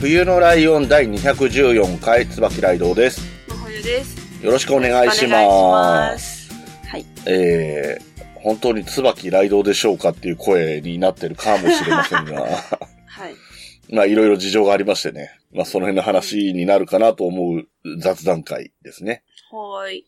[0.00, 3.20] 冬のライオン第214回、椿ライドウです。
[3.46, 4.42] 真冬です。
[4.42, 6.10] よろしくお願いしお願いしま。
[6.12, 6.54] ますす。
[6.88, 7.04] はい。
[7.26, 13.34] えー、本当に椿ライドウでしょうかっていう声になってるかもしれませんが、はい。
[13.92, 15.38] まあいろいろ事情がありましてね。
[15.52, 17.66] まあその辺の話になるかなと思う
[17.98, 19.22] 雑談会ですね。
[19.50, 20.06] はーい。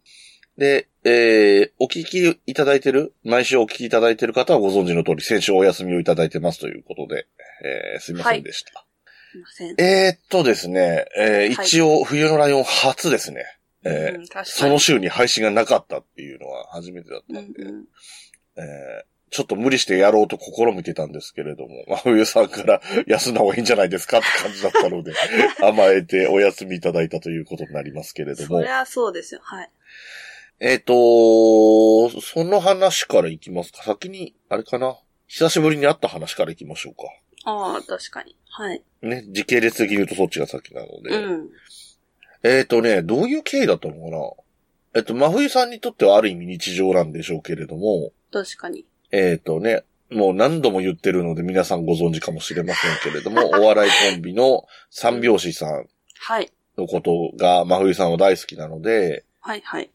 [0.57, 7.27] で、えー、お聞きいただいてる、毎週お聞きいただいてる方はご存知の通り、先週お休みをいただいてますということで、
[7.63, 8.82] えー、すいませんでした。
[9.39, 9.75] ません。
[9.81, 13.45] えーっとですね、えーはい一応冬のライオン初ですね。
[13.85, 14.47] えーうん、確かに。
[14.47, 17.85] その週に配信がなかったっていうのは初めてだったうんんで、うん。
[18.57, 25.15] えーちょっと無理してやろうと試みてたんですけれども、まあ、冬さんから休んだ方がいいんじゃないですかって感じだったので、
[25.65, 28.69] 甘えてお休みいただいたということになりますけれどもそり。
[28.69, 29.41] ゃそうですよ。
[29.43, 29.71] はい。
[30.61, 33.83] えっ、と、その話からいきますか。
[33.83, 34.99] 先に、あれかな？
[35.29, 37.05] 久しぶりに会った話からいきましょうか。
[37.45, 38.37] ああ、確かに。
[38.49, 38.83] はい。
[39.03, 41.11] ね、時系列的に言うとそっちが先なので。
[41.11, 41.51] うん。
[42.43, 44.19] えっ、とね、どういう経緯だったのかな？
[44.95, 48.85] えっ、と、真冬さんにとってはある意味日常なんでしょうけれども、確かに。
[49.11, 56.53] えっ、とね、もう何度も言ってるので皆さんご存知かもしれませんけれども、 お笑いコンビの三拍子さんはい。
[56.77, 59.91] のことが真冬さんは大好きなので、はい、はい。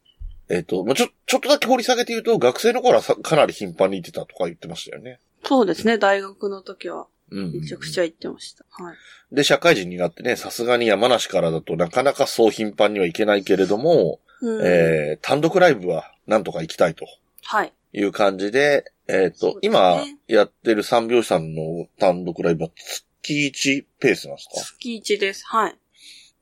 [0.49, 5.19] えっ、と、まあちょ、ちょっとだけ掘り下げて言うと、学生の頃はさかなり頻繁に行ってたとか言ってましたよね。
[5.43, 5.97] そうですね。
[5.97, 7.51] 大学の時はうん。
[7.53, 8.65] めちゃくちゃ行ってました。
[8.69, 8.95] はい。
[9.35, 14.65] で、社会人になってね、さすがに山梨からだとなかなかそう頻繁には行けないけれども、うん。
[14.65, 17.05] えー、単独ライブはなんとか行きたいと
[17.43, 17.73] はい。
[17.93, 24.61] いう感じで、えっ、と、そうですね今やってる三拍子さんの単独ライブは月1ペースなんですか？
[24.77, 25.43] 月一です。
[25.47, 25.75] はい。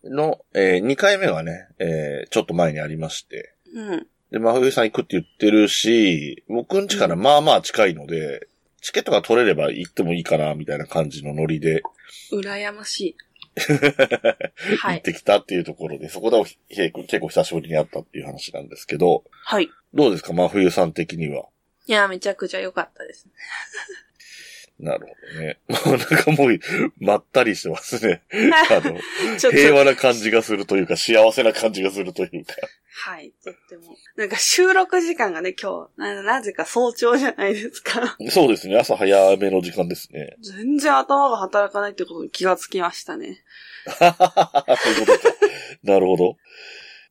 [0.03, 3.53] の、え2回目がね、えーちょっと前にありまして。
[3.73, 4.07] うん。
[4.31, 8.47] で、真冬さん行くって言ってるし、僕ん家からまあまあ近いので、
[8.85, 11.81] チケットが取れれば行ってもいいかな、みたいな感じのノリで
[12.31, 13.15] 羨ましい。
[14.77, 14.97] はい。
[14.97, 16.37] 行ってきたっていうところで、そこで
[16.69, 19.71] 結構結構久しぶりに会ったっていう話なんですけど、はい。
[19.95, 21.45] どうですか真冬さん的には？
[21.87, 23.27] いや、めちゃくちゃ良かったです。
[24.79, 25.57] なるほどね。
[25.67, 26.59] も うなんかもう、
[26.99, 28.21] まったりしてますね。
[28.69, 28.99] あの、
[29.49, 32.53] 平和な感じがするというか、幸せな感じがするというか。
[32.97, 33.33] はい。
[33.43, 33.93] とっても。
[34.15, 38.17] なんか収録時間がね、今日、ななぜか早朝じゃないですか。
[38.29, 38.77] そうですね。
[38.77, 40.37] 朝早めの時間ですね。
[40.41, 43.43] 全然頭が働かないってことに気がつきましたね。
[43.85, 45.35] そういうことか。
[45.83, 46.37] なるほど。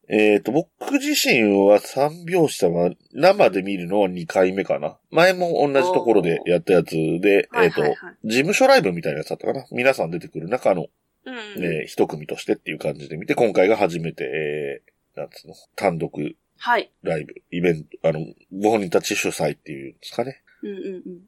[0.08, 4.96] えっ、と、僕自身は三拍子さんは生で見るのは2回目かな。
[5.10, 8.16] 前も同じところでやったやつで、はいえっ、と、はいはい。
[8.24, 9.66] 事務所ライブみたいなやつだったかな。
[9.70, 10.86] 皆さん出てくる中の、
[11.26, 11.34] うん。
[11.62, 16.12] えー一組としてっていう感じで見て、今回が初めて、えー、なんつうの、単独
[16.58, 16.90] はい。
[17.02, 18.20] ライブ、イベント、あの、
[18.52, 20.42] ご本人たち主催っていうんですかね。
[20.62, 21.20] うんうんうん。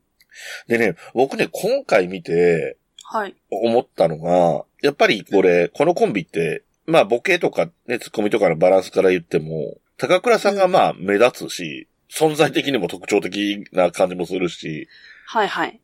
[0.69, 3.37] でね、僕ね、今回見て、はい。
[3.51, 14.89] 思ったのが、やっぱりこれ、このコンビって、まあボケとかね、ツッコミとかのバランスから言っても、高倉さんがまあ目立つし、存在的にも特徴的な感じもするし、
[15.27, 15.81] はいはい。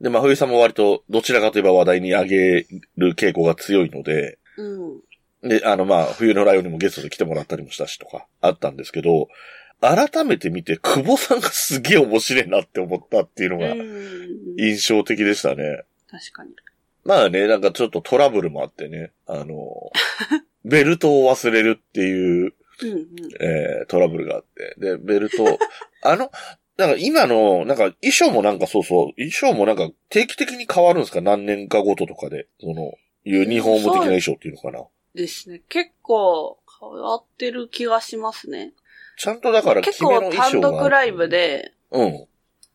[0.00, 5.00] で、まあ冬さんも割とどちらかといえば話題に上げる傾向が強いので、うん。
[5.48, 9.28] で、あのまあ冬のライオンにもゲストで来てもらったりもしたしとか、あったんですけど、
[9.80, 13.74] 改めて見て、久保さんがすげえ面白いなって思ったっていうのが。
[14.58, 15.82] 印象的でしたね。
[16.10, 16.50] 確かに。
[17.04, 19.92] まあね、なんかちょっとトラブルもあってね、あの、
[20.64, 23.06] ベルトを忘れるっていう、うんうん。
[23.40, 24.74] えートラブルがあって。
[24.78, 25.58] で、ベルト、
[26.02, 26.30] あの、
[26.78, 31.20] なんか今の、なんか衣装もなんかそうそう、衣装もなんか定期的に変わるんですか？
[31.20, 32.48] 何年かごととかで。
[32.60, 32.92] その、
[33.24, 34.84] ユニフォーム的な衣装っていうのかな？
[35.16, 35.62] ですね。
[35.68, 38.72] 結構変わってる気がしますね。
[39.18, 40.30] ちゃんとだから結構。
[40.30, 41.28] 単独ライブ。
[41.28, 42.26] で、うん。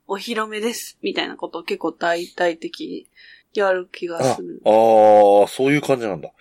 [0.07, 3.07] お披露目です、みたいなことを結構大々的に
[3.53, 4.61] やる気があする。
[4.65, 6.31] あー、そういう感じなんだ。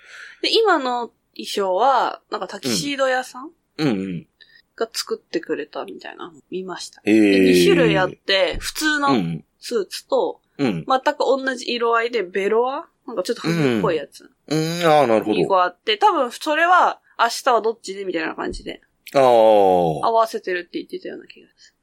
[0.43, 3.51] で、今の衣装は、なんかタキシード屋さん？
[3.79, 4.27] うんうん。
[4.75, 7.03] が作ってくれたみたいなの見ました。
[7.05, 7.53] えでー。
[7.53, 9.45] 2種類あって、普通のうん。
[9.59, 10.87] スーツと、うん。
[10.87, 14.31] 全く同じ色合いでベロアなんかちょっと冬っぽいやつ。
[14.49, 15.49] うん、ああ、なるほ2ど。
[15.49, 18.81] 個あって、多分それは明日はどっちでみたいな感じで
[19.15, 19.23] ああ。
[19.23, 21.75] 合わせてるって言ってたような気がす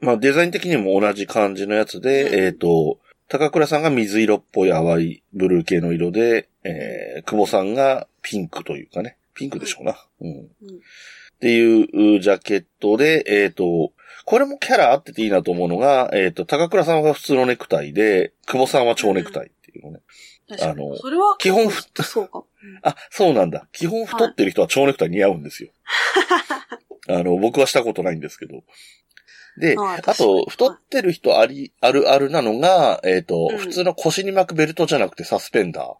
[0.00, 2.98] まあデザイン的にも同じ感じのやつで、うんえっ、と、
[3.28, 9.18] 高倉さんが水色っぽい淡いブルー系の色で、えー、久保さんがピンクというかね。
[9.34, 9.96] ピンクでしょうな。
[10.20, 10.40] うん。
[10.42, 10.46] っ
[11.40, 13.92] ていうジャケットで、えっ、と、
[14.24, 20.00] これもキャラ合ってていいなと思うのが、えっ、と、高倉さんは普通のネクタイで、久保さんは蝶ネクタイっていうのね。
[20.60, 22.38] あのそれは、基本ふそうか。
[22.38, 23.68] う んあ、そうなんだ。
[23.72, 25.70] 基本太ってる人は蝶ネクタイ似合うんですよ。
[27.08, 28.62] あの、僕はしたことないんですけど。
[29.58, 35.98] で、あと、太ってる人あり、あるあるなのが、えっ、と、うん普通の腰に巻くベルトじゃなくてサスペンダーっ。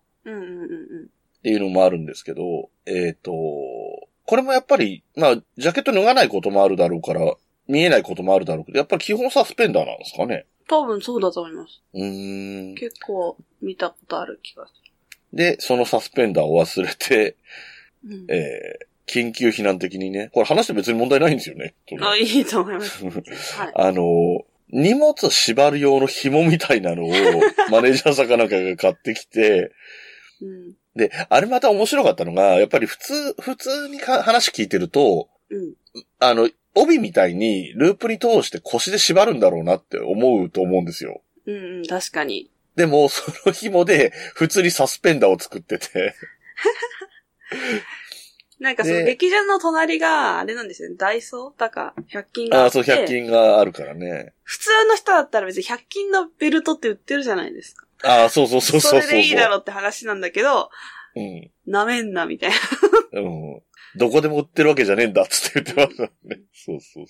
[1.42, 7.34] ていうのもあるんですけど、えっ、と、これもやっぱり、まあ、ジャケット脱がないこともあるだろうから、
[7.66, 10.46] 見えないこともあるだろうけど、やっぱり基本サスペンダーなんですかね。
[10.70, 11.82] 多分そうだと思います。
[11.94, 12.74] うーん。
[12.76, 14.72] 結構見たことある気がす
[15.32, 17.36] で、そのサスペンダーを忘れて、る。
[18.08, 21.74] うんえー、緊急避難的にね、これ話して別に問題ないんですよね。
[22.00, 23.02] あ、いいと思います。
[23.04, 23.72] はい。
[23.74, 27.08] あの、荷物縛る用の紐みたいなのを
[27.70, 29.72] マネージャーさんかなんかが買ってきて、
[30.40, 30.76] うん。
[30.94, 35.74] で、あれまた面白かったのが、やっぱり普通、普通にか話聞いてると、うん。
[36.20, 41.22] あの、帯みたいにループに通して腰で縛るんだろうなって思うと思うんですよ。
[41.46, 42.50] うんうん、確かに。
[42.76, 46.14] でも、その紐で普通にサスペンダーを作ってて、
[48.60, 51.58] なんかそので劇場の隣が、あれなんですよね、ダイソー？
[51.58, 52.82] だか、100均があああ、って。
[52.84, 54.34] そう、100均があるからね。
[54.42, 57.86] 普通の人だったら別に100均のベルトって売ってるじゃないですか。
[58.02, 59.02] ああ、そうそうそうそうそう。
[59.02, 60.70] それでいいだろうって話なんだけど、
[61.16, 61.50] うん。
[61.66, 63.20] なめんな、みたいな。
[63.20, 63.62] うん。
[63.96, 66.40] どこでも売ってるわけじゃねえんだっつって言ってましたね。
[66.52, 67.06] そうそう。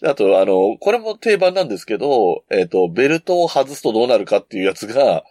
[0.00, 5.24] であと、あの、これも定番なんですけど、えっ、と、ベルトを外すとどうなるかっていうやつが、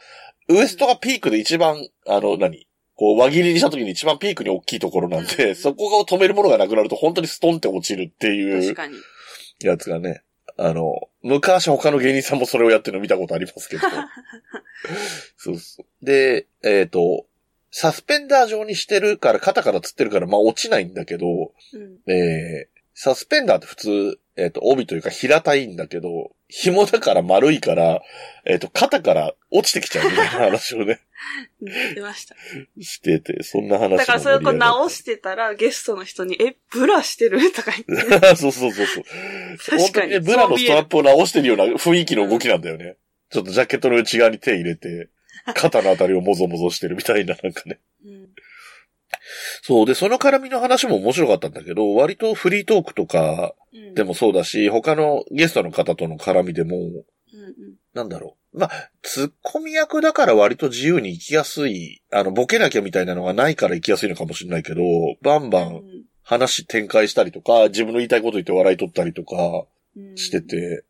[0.49, 2.67] ウエストがピークで一番、あの、何？
[2.95, 8.75] こう、輪切りにした時に一番ピークに大きいところなんで、うんそこが止めるものがなくなると本当にストンって落ちるっていう。
[9.61, 10.23] やつがね、
[10.57, 13.87] あの、昔他の芸人さんもそれをやってるの見たことありますけど。
[15.37, 16.05] そうそう。
[16.05, 17.25] で、えっ、と、
[17.75, 21.25] サスペンダー状にしてるから、肩からつってるから、まあ落ちないんだけど、
[21.73, 21.77] う
[22.07, 22.11] ん。
[22.11, 28.03] えー、サスペンダーって普通、えっ、と、帯というか平たいんだけど、紐だから丸いから、
[28.45, 30.99] えっ、と、肩から落ちてきちゃうみたいな話をね、
[31.61, 32.35] 言ってました。
[32.79, 37.51] してて、そんな話もだからそれをこう直ししてたら、ゲストの人に、え、ブラしてる？
[37.51, 38.35] とか言って。
[38.37, 39.03] そうそうそうそう。
[39.57, 42.97] 確かに本当にね、ブラのストラップを直してるような雰囲気の動きなんだよね。
[43.31, 45.09] ちょっとジャケットの内側に手入れて、
[45.55, 47.79] 肩のあたりをもぞもぞしてるみたいな、なんかね。
[48.05, 48.29] うん。
[49.61, 49.85] そう。
[49.85, 53.93] で、その絡みの話も面白かったんだけど、割とフリートークとかうん。
[53.93, 57.03] でもそうだし、他のゲストの方との絡みでも、うんうん。
[57.93, 58.59] なんだろう。
[58.59, 64.81] まあ、ツッコミ役だから割と自由に生きやすい、あの、ボケなきゃみたいなのがないから生きやすいのかもしれないけど、
[65.21, 65.81] バンバン
[66.21, 70.41] 話展開したりとか、自分の言いたいこと言って笑い取ったりとかうんして。
[70.41, 70.83] て、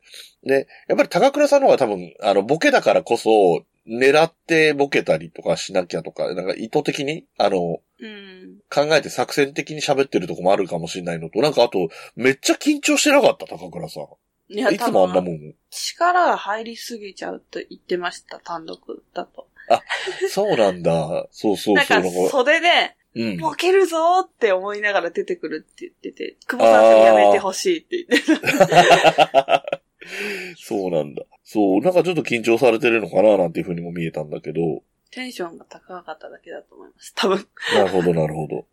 [0.43, 8.59] で、やっぱり高倉さんの方が多分、あの、ボケだからこそ、狙ってボケたりとかしなきゃとか、なんか意図的に、あの、うん。
[8.69, 14.07] 考えて作戦的に喋ってるとこもあるかもしれないのと、なんかあと、めっちゃ緊張してなかった、高倉さん。
[14.49, 15.55] いや、いつもあんなもん。
[15.69, 19.47] 力が入りすぎちゃうと言ってました、単独だと。
[20.29, 21.27] そうなんだ。
[21.31, 21.75] そうそうそう。
[21.75, 23.37] なんか袖で、うん。
[23.37, 29.63] ボケるぞーって思いながら出てくるって言ってて、久保さんそれやめてほしいって言ってた。
[30.57, 31.23] そうなんだ。
[31.43, 34.83] そう、なんかちょっと緊張されてるのかななんていう風にも見えたんだけど。
[35.11, 37.13] テンションが高かっただけだと思います。
[37.15, 37.47] 多分。
[37.75, 38.65] なるほど、なるほど。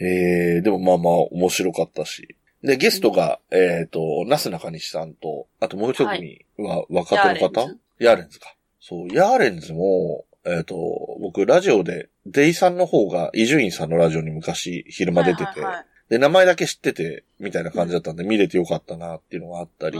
[0.00, 2.36] えー、でもまあまあ面白かったし。
[2.62, 8.54] で、ゲストが、えっ、と、なすなかにしさんと、あともう一組は若手の方、ヤーレンズヤーレンズか。
[8.80, 10.76] そう、ヤーレンズも、えっ、と、
[11.20, 19.98] 僕ラジオで、デイさんの方が伊集院さんのラジオに昔昼間出てて、はいはいはいで、名前だけ知ってて、みたいな感じだったんで、見れてよかったなっていうのがあったり、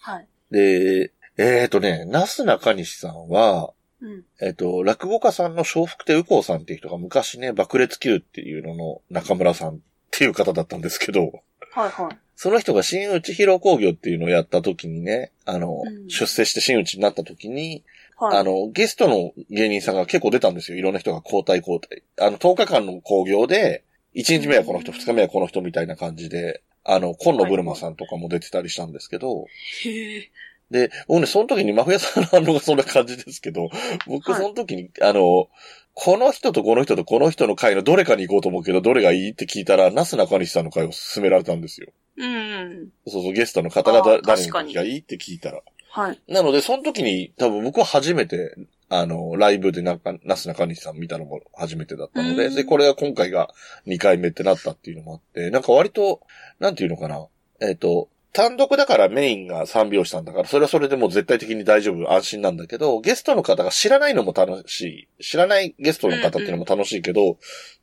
[0.00, 0.26] はい。
[0.50, 4.24] で、えっ、とね、なすなかにしさんは、うん。
[4.40, 9.78] えっ、と、落語家さんの笑福亭右近さんっていう人が昔ね、爆裂級っていうのの中村さんっ
[10.10, 12.18] ていう方だったんですけど、はいはい。
[12.36, 17.84] その人が新内広工業っていうのをやった時にね、あの、うん出世して新内になった時に、
[18.16, 18.38] はい。
[18.38, 20.78] あの、ゲストの芸人さんが結構出たんですよ。
[20.78, 22.02] いろんな人が交代交代。
[22.26, 29.46] あの、10日間の興行で、1日目はこの人、うん2日目はこの人みたいな感じで、あの、今野ブルマさんとかも出てたりしたんですけど、
[29.84, 30.30] へえ。
[30.70, 33.70] で、僕ね、その時に、マフィアさんの反応がそんな感じですけど、
[34.06, 35.48] 僕はいその時に、あの、
[35.94, 41.88] この人とこの人とこの人の回のどれかに行こうと思うけど、どれがいいって聞いたら、ナス中西さんの回を勧められたんですよ。
[42.16, 42.88] うんうん。
[43.06, 45.60] そうそう、ゲストの方が誰がいいって聞いたら。
[45.90, 46.20] はい。
[46.28, 48.54] なので、その時に、多分僕は初めて、
[48.90, 52.54] あの、ライブでなんか、ナス中西さん見たのも初めてだったので、うん。
[52.54, 53.50] で、これが今回が
[53.86, 56.20] 2回目ってなったっていうのもあって、なんか割と、
[56.58, 57.26] なんていうのかな、
[57.60, 65.22] えっ、と、単独だからメインが三拍子さんだから、それはそれでもう絶対的に大丈夫、安心なんだけど、ゲストの方が知らないのも楽しい。
[65.22, 67.36] 知らないゲストの方っていうのも楽しいけど、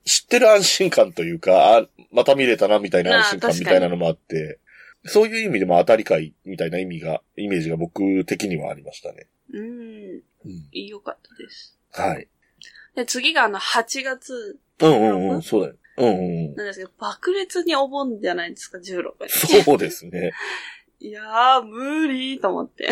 [0.06, 4.60] 知ってる安心感というか、あ、また見れたなみたいな安心感みたいなのもあって、
[5.06, 9.28] そういう意味でも当たり会みたいな意味が、イメージが僕的にはありましたね。
[9.54, 10.22] うん。
[10.46, 10.70] うん。
[10.72, 11.78] よかったです。
[11.92, 12.28] はい。
[12.96, 15.76] で、次があの、8月うんうんうん、そうだよ。
[15.98, 16.56] うんうんうん。
[16.56, 19.64] なんですけど、爆裂にお盆じゃないですか、16日。
[19.64, 20.34] そうですね。
[21.00, 22.90] いやー、無理と思って。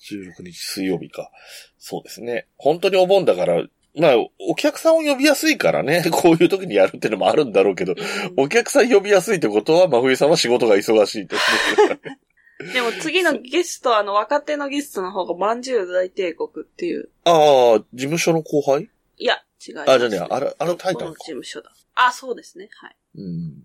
[0.00, 1.30] 16日水曜日か。
[1.78, 2.48] そうですね。
[2.56, 3.64] 本当にお盆だから、
[3.96, 7.94] まあ、お客さんを呼びやすいからね、 こういう時にやるってのもあるんだろうけど、
[8.36, 11.36] お客さん呼びやすいってことは、真冬さんは仕事が忙しいって。
[12.72, 17.10] でも次のゲスト、あの、若手のゲストの方が、まんじゅう大帝国っていう。
[17.24, 18.88] ああ、事務所の後輩？
[19.18, 19.90] いや、違います。
[19.90, 21.18] あ、じゃあね、あれ、あのタイタこのルか。
[21.20, 21.72] 事務所だ。
[21.94, 22.68] あ、そうですね。
[22.72, 22.96] はい。
[23.16, 23.64] うん。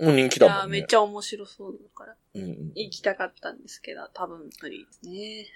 [0.00, 0.78] もう人気だもんね。
[0.80, 2.16] めっちゃ面白そうだから。
[2.34, 5.46] うんうん行きたかったんですけど、多分無理ですね。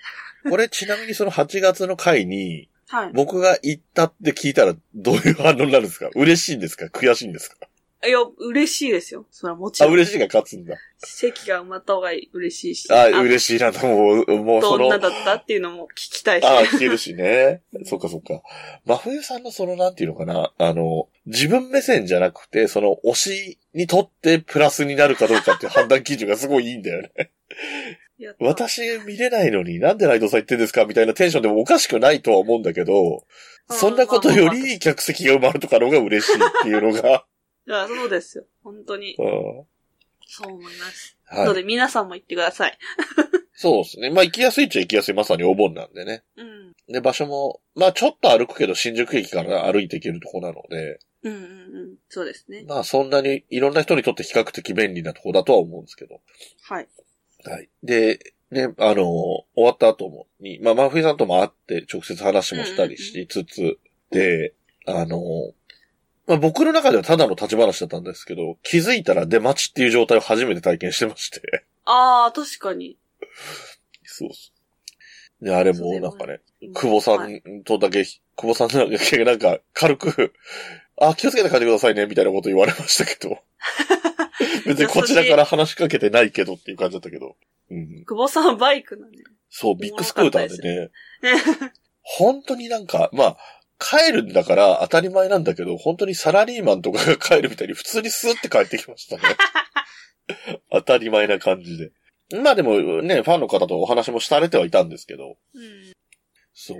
[0.50, 3.10] これちなみにその8月の回に、はい。
[3.14, 6.10] 僕が行ったって聞いたらどういう反応になるんですか？
[6.14, 6.86] 嬉しいんですか？
[6.86, 7.56] 悔しいんですか？
[8.04, 9.26] いや、嬉しいですよ。
[9.30, 9.94] それはもちあ、ろん。
[9.94, 10.74] 嬉しいが勝つんだ。
[10.98, 12.92] 席が埋まった方が嬉しいし。
[12.92, 14.44] あ、嬉しいなと思う。
[14.44, 16.44] もうその、どんなだったっていうのも聞きたいし。
[16.44, 17.62] ああ、聞けるしね。
[17.84, 18.42] そっかそっか。
[18.86, 20.50] 真冬さんのその、なんていうのかな？
[20.58, 27.30] あの、自分目線じゃなくて、その、推しにとってプラスになるかどうかっていう判断基準がすごいいいんだよね。
[28.40, 33.20] 私見れないのになんでライドさん言ってんですかみたいなテンションでもおかしくないとは思うんだけど、うん
[33.70, 37.24] そんなことより客席が埋まるとかの方が嬉しいっていうのが、
[37.66, 38.44] いや、そうですよ。
[38.62, 39.14] 本当に。
[39.18, 39.64] うん
[40.34, 41.18] そう思います。
[41.24, 41.46] はい。
[41.46, 42.78] ので、皆さんも行ってください。
[43.54, 44.10] そうですね。
[44.10, 46.24] まあ行きやすいっちゃ行きやすい、まさにお盆なんでね。
[46.36, 46.72] うん。
[46.88, 51.96] で、場所も、まあちょっと歩くけど新宿駅から歩いて行けるとこなので、うんうんうん。
[52.08, 52.64] そうですね。
[52.66, 56.20] まあそんなにいろんな人にとって比較的便利なとこだとは思うんですけど。
[56.62, 56.88] はい。
[57.44, 57.68] はい。
[57.82, 63.78] で、ね、あの、終わった後も、に、まあ、真冬さんとも会って直接話もしたりしつつ、
[64.10, 64.52] で、
[64.86, 65.20] あの、
[66.26, 71.64] まあ、僕の中ではただの立ち話だったんですけど、気づいたら出待ちっていう状態を初めて体験してまして。
[71.84, 72.96] ああ、確かに。
[74.04, 74.50] そうそ
[75.40, 75.44] う。
[75.44, 76.40] で、あれもなんかね、
[76.74, 80.32] 久保さはいんとだけ、久保さんだけなんか軽く、
[81.00, 83.38] あ、気をつけて帰ってくださいね、みたいなこと言われましたけど。
[84.66, 87.36] 別にこちらから話しかけてないけどっていう感じだったけど。
[87.70, 89.18] うん、久保さんはバイクなんで。
[89.48, 90.90] そう、ビッグスクーターでね。
[92.02, 93.36] 本当になんか、まあ、
[93.78, 99.22] 帰るんだから当たり前なんだけど、本当にサラリーマンとかが帰るみたいに普通にスーって帰ってきましたね。
[100.70, 101.92] 当たり前な感じで。
[102.40, 105.91] まあでもね、ファンの方とお話もされてはいたんですけど、うん。
[106.54, 106.78] そう。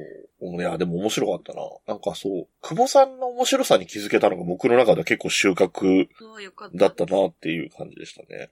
[0.60, 1.62] いや、でも面白かったな。
[1.86, 6.08] なんかそう、久保さんの面白さに気づけたのが僕の中では結構収穫。
[6.74, 8.50] だったなっていう感じでしたね。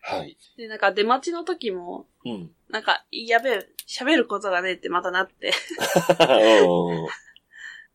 [0.00, 0.36] はい。
[0.56, 2.50] で、なんか出待ちの時も、うん。
[2.70, 5.52] なんか、やべえ、喋ることがねってまたなって。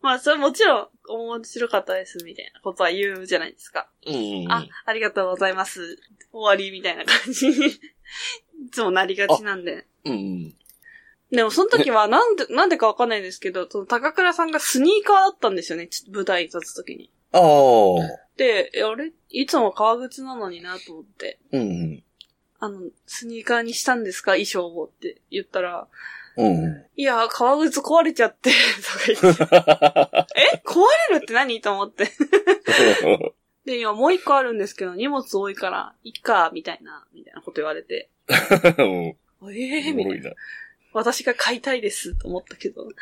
[0.00, 3.90] まあ、それもちろん面白かったですみたいなことは言うじゃないですか。
[4.06, 4.14] うん。
[4.44, 4.52] うん。
[4.52, 5.98] あ、ありがとうございます。
[6.30, 9.86] 終わりみたいな感じに、 いつもなりがちなんで。
[10.04, 10.54] うんうん。
[11.30, 17.10] でもその時はなんで、なんでかわかんないんですけど、その高倉さんがスニーカーだったんですよね、ち舞台に立つ時に。
[17.32, 17.42] ああ。
[18.36, 19.12] で、えあれ？
[19.30, 22.04] いつも革靴なのになと思って、うんうん。
[22.60, 24.32] あの、スニーカーにしたんですか？
[24.32, 25.86] 衣装をって言ったら、
[26.36, 26.86] うんうん。
[26.96, 28.50] いや、革靴壊れちゃって、
[29.12, 30.32] とか言って。
[30.54, 30.62] え？
[30.64, 30.80] 壊
[31.10, 31.60] れるって何？
[31.60, 32.10] と思って。
[33.66, 38.08] で、今もう一個あるんですけど、荷物多いから、いっか、みたいな、みたいなこと言われて。
[38.78, 39.16] うん
[39.52, 40.30] ええー、みたいな。
[40.98, 42.88] 私が買いたいです、と思ったけど。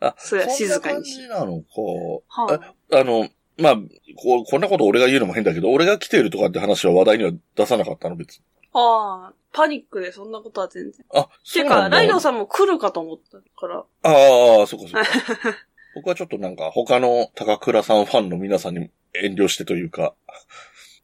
[0.00, 1.80] あ、それは静かにしそんな感じなのか。
[2.28, 3.76] はああの、まあ、
[4.16, 8.44] こうこんなこと俺が言うのも変だけど、俺が来てるとかって話は話題には出さなかったの、別に。
[8.72, 11.06] あ、ああ、パニックでそんなことは全然。
[11.14, 13.78] あ、そうなんだライドさんも来るかと思ったから。
[14.02, 15.58] ああ、そっかそっか。
[15.94, 20.14] 僕はちょっとなんか、他の高倉さんファンの皆さんに遠慮してというか、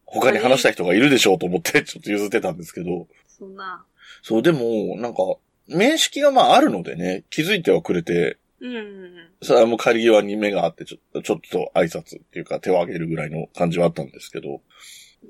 [0.05, 3.07] 他に話したい人がいるでしょうと思って、ちょっと譲ってたんですけど。
[3.29, 3.85] そんな。
[4.23, 5.21] そう、でも、なんか、
[5.69, 9.31] 面識がまああるのでね、気づいてはくれて、うん。
[9.43, 14.61] それはもう帰り際に目があって、ちょっと、ちょっと挨拶っていうか手を挙げるぐらいの感じはあったんですけど、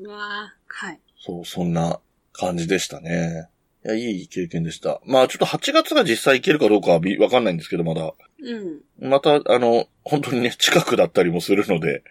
[0.02, 1.00] うわーはい。
[1.18, 2.00] そう、そんな
[2.32, 3.48] 感じでしたね。
[3.84, 5.00] いや、いい経験でした。
[5.04, 8.12] まあちょっと8月が実際行けるかどうかはびわかんないんですけど、まだ。
[8.42, 9.08] うん。
[9.08, 12.02] また、あの、本当にね、近くだったりもするので、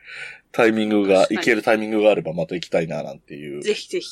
[0.52, 4.08] タイミングが、行けるタイミングがあればまた行きたいな、なんていうぜひぜひ。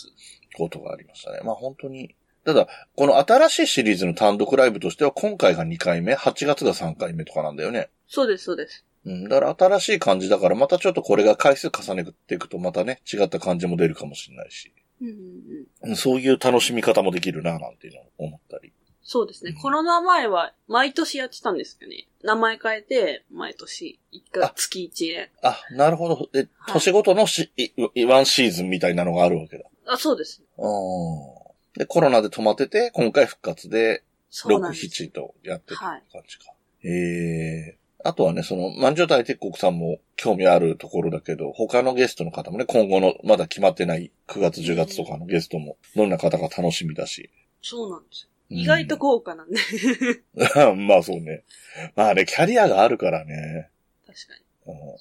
[0.55, 1.39] ことがありましたね。
[1.43, 2.15] まあ本当に。
[2.47, 7.89] ただ、この新しいシリーズの単独ライブとしては、今回が2回目、8月が3回目とかなんだよね。
[8.07, 8.85] そうです、そうです。
[9.03, 9.23] うん。
[9.27, 14.71] だから新しい感じだから、またちょっとこれが回数重ねていくと、またね、違った感じも出るかもしれないし。
[15.01, 15.95] うんうんうん。
[15.97, 18.71] そういう楽しみ方もできるな、なんていうのを思ったり。
[19.03, 19.51] そうですね。
[19.51, 22.07] コロナ前は毎年やってたんですよね。
[22.23, 25.31] 名前変えて、毎年、一回あ、月一で。
[25.43, 26.29] あ、なるほど。
[26.33, 27.51] え、はい年ごとのし、
[28.07, 29.65] ワンシーズンみたいなのがあるわけだ。
[29.85, 30.41] あ、そうです。
[30.57, 31.46] うん。
[31.77, 34.85] で、コロナで止まってて、今回復活で、6、そうなんです。
[34.85, 36.53] 7とやってるはい感じか。
[36.83, 36.89] え
[37.75, 47.29] えあとはね、その、万丈大鉄国さんも興味あるところだけど、他のゲストの方もね、今後のまだ決まってない9月、10月とかのゲストも、どんな方が楽しみだし。
[47.61, 48.29] そうなんですよ。
[48.29, 49.57] うん意外と豪華なんで。
[50.87, 51.43] まあそうね。
[51.97, 53.69] まあね、キャリアがあるからね。
[54.05, 54.73] 確かに。
[54.73, 54.97] うん、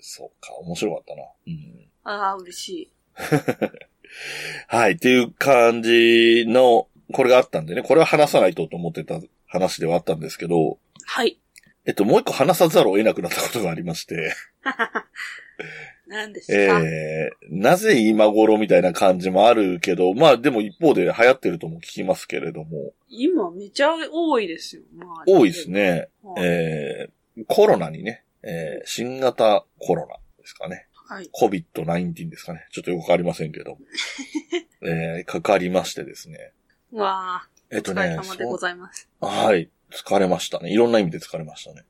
[0.00, 1.24] そうか、面白かったな。
[1.48, 2.92] うんああ、嬉しい。
[4.68, 11.38] はい、っていう感じの、これがあったんでね、これは話さないとと思ってた話ではあったんですけど、はい。
[11.86, 14.32] えっと、もう一個話さざるを得なくなったことがありまして、
[16.06, 24.82] 何ですえか、ー、なぜ今頃みたいな感じもあるけど、まあでも一方で流行ってるとも聞きますけれども、今めちゃ多いですよ。
[24.96, 25.70] まあ、多いです。
[25.70, 26.08] ね。
[26.22, 26.44] はい。
[26.44, 30.86] えー、コロナにね、えー、新型コロナですかね。
[31.14, 31.30] はい。
[31.32, 32.66] COVID-19 ですかね。
[32.72, 33.78] ちょっとよくわかりませんけど。
[34.82, 36.52] えー、かかりましてですね。
[36.92, 39.08] わあ、えっとお疲れね、様でございます。
[39.20, 39.70] はい。
[39.92, 40.72] 疲れましたね。
[40.72, 41.84] いろんな意味で疲れましたね。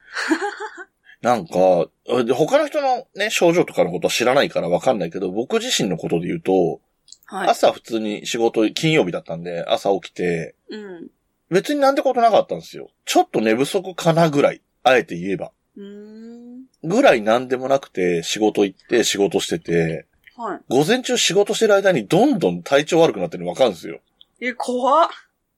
[1.23, 1.89] なんか、
[2.25, 6.83] で他の人のね、症状とかのことは知らないからわかんないけど、僕自身のことで言うと、
[7.25, 7.49] はい。
[7.49, 11.09] 朝普通に仕事、金曜日だったんで、朝起きて、うん。
[11.49, 12.91] 別になんてことなかったんですよ。
[13.07, 14.61] ちょっと寝不足かなぐらい。
[14.83, 15.53] あえて言えば。
[15.77, 16.44] うーん。
[16.85, 24.01] ぐらいなんでもなくて、仕事行って仕事してて、は午前中仕事してる間にどんどん体調悪くなってるのわかるんですよ。
[24.41, 24.47] い。
[24.47, 25.09] え、怖っ。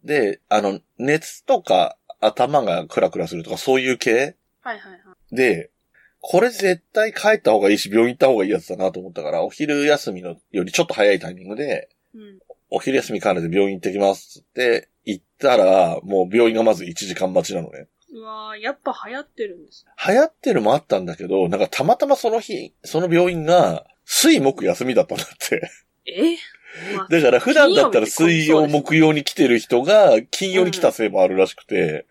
[0.04, 4.37] で、あの、熱とか頭がクラクラするとかそういう系？
[4.61, 4.99] はいはいは
[5.33, 5.37] い。
[5.37, 5.71] で、
[6.21, 12.38] これ絶対帰った方がいいし、病院行った方がいいやつだなと思ったから、お昼休みのよりちょっと早いタイミングで、うん。
[12.71, 17.87] お昼休み兼ねて病院行ってきますって言ったら、もう病院がまず1時間待ちなのね。
[18.16, 19.92] うわーやっぱ流行ってるんですね。
[20.08, 25.70] 流行ってるもあったんだけど、なんかたまたまその日、その病院が、水木休みだったんだって。
[26.07, 26.37] え？
[26.96, 32.07] まあだから普段だったら水曜、木曜に来てる人が、金曜に来たせいもあるらしくて、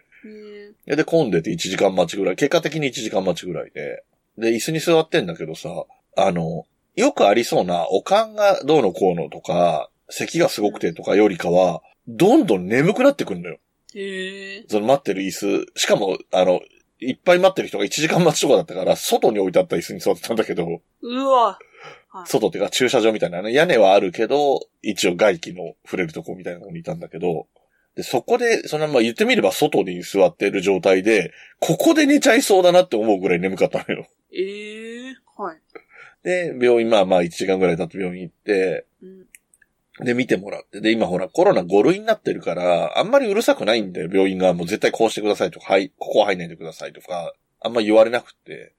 [0.85, 4.03] ねで、混んでて1時間待ちぐらい、結果的に1時間待ちぐらいで、
[4.37, 5.69] で、椅子に座ってんだけどさ、
[6.17, 6.65] あの、
[6.95, 13.57] よくありそうな、おかんがどうのこうのとか、咳がすごくてとかよりかは、どんどん眠くなってくんのよ。
[13.95, 14.65] へえ。
[14.67, 15.65] その待ってる椅子。
[15.75, 16.61] しかも、あの、
[16.99, 21.45] いっぱい待ってる人が1時間待ちとかだったから、外に置いてあった椅子に座ってたんだけど、うわ。
[21.45, 21.65] はい
[22.25, 27.47] 外っていうか駐車場みたいなね、屋根はあるけど、一応外気の触れるとこみたいなとこにいたんだけど、
[27.95, 34.07] で、そこで、そのまま言ってみれば外に座ってる状態で、ここで寝ちゃいそうだなって思うぐらい眠かったのよ。
[34.33, 35.57] ええはい。
[36.23, 39.27] で、病院、まあまあ1時間ぐらい経って病院行って、うん。
[39.99, 40.81] で、見てもらって。
[40.81, 44.53] で、今ほら、コロナ5類になってるから、あんまりうるさくないんだよ、病院が。
[44.53, 48.73] もう絶対こうしてくださいとか、はい、ここは入んないでくださいとか、あんま言われなくて。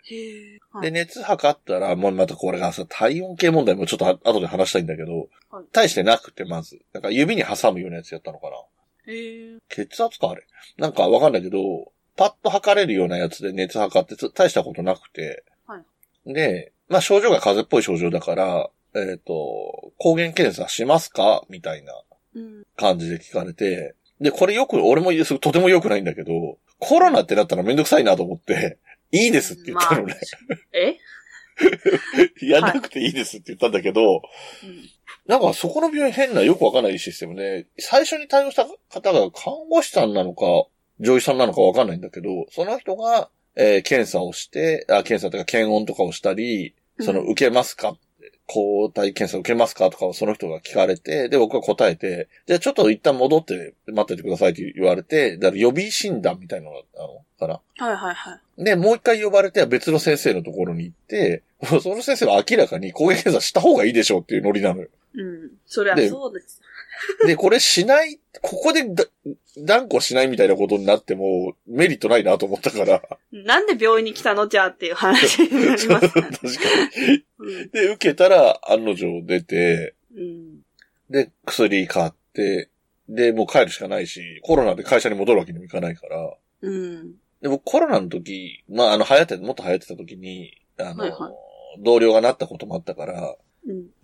[0.83, 0.93] で、い。
[0.93, 6.81] 熱測ったら、もうまたこれがさ、体温計問題もちょっとは後で話したいんだけど、はい大してなくて、まず。
[6.93, 8.57] なんか指に挟むようなやつやったのかな。
[9.69, 10.47] 血圧かあれ。
[10.77, 15.45] なんかわかんないけど、パッと測れるようなやつで熱測ってつ大したことなくて。
[15.67, 15.81] は
[16.27, 21.45] で、まあ症状が風邪っぽい症状だから、えっ、と、抗原検査しますか？
[21.49, 21.93] みたいな
[22.35, 22.65] うん。
[22.77, 23.95] 感じで聞かれて。
[24.21, 28.79] で、これよく、俺も言うとても良くないんだけど、コロナってなったらめんどくさいなと思って、
[29.13, 30.15] いいですって言ったのね。
[30.49, 30.97] まあえ？
[32.47, 34.17] やんなくていいですって言ったんだけど、
[34.63, 34.89] うん。
[35.27, 40.45] なんかそこの病院変なよくわかんないシステムで、最初に対応した方が看護師さんなのか、
[41.01, 47.91] 女医さんなのかわかんないんだけど、その人が、えー検査をして、あ、検査とか検温とかをしたり、その、うん受けますか？
[47.91, 48.06] って
[48.47, 57.61] 抗体検査受けますかとかをその人が聞かれて、で、僕が答えて、じゃあちょっと一旦戻って待っててくださいって言われて、だから予備診断みたいなのがあのかな。
[57.87, 58.65] はいはいはい。
[58.65, 61.43] で、もう一回呼ばれて別の先生のところに行って、
[61.83, 64.89] その先生は明らかに抗原検査した方がいいでしょうっていうノリなのよ。
[65.15, 65.51] うん。
[65.67, 66.61] そりゃでそうです。
[67.27, 69.05] で、これしない、ここでだ
[69.59, 73.03] 断固しないみたいなことになってもメリットないなと思ったから。
[73.33, 74.49] なんで病院に来たの？
[74.49, 77.25] じゃあっていう話になります確かに。
[77.39, 77.71] うん。
[77.71, 80.59] で、受けたら案の定出て、うん。
[81.11, 82.71] で、薬買って、
[83.09, 86.37] で、もう帰るしかないし、コロナで会社に戻るわけにもいかないから。
[86.63, 87.15] うん。
[87.41, 91.33] でもコロナの時、まあ、あの、流行って、もっと流行ってた時に、あの、はいはい
[91.79, 93.37] 同僚がなったこともあったから、うん。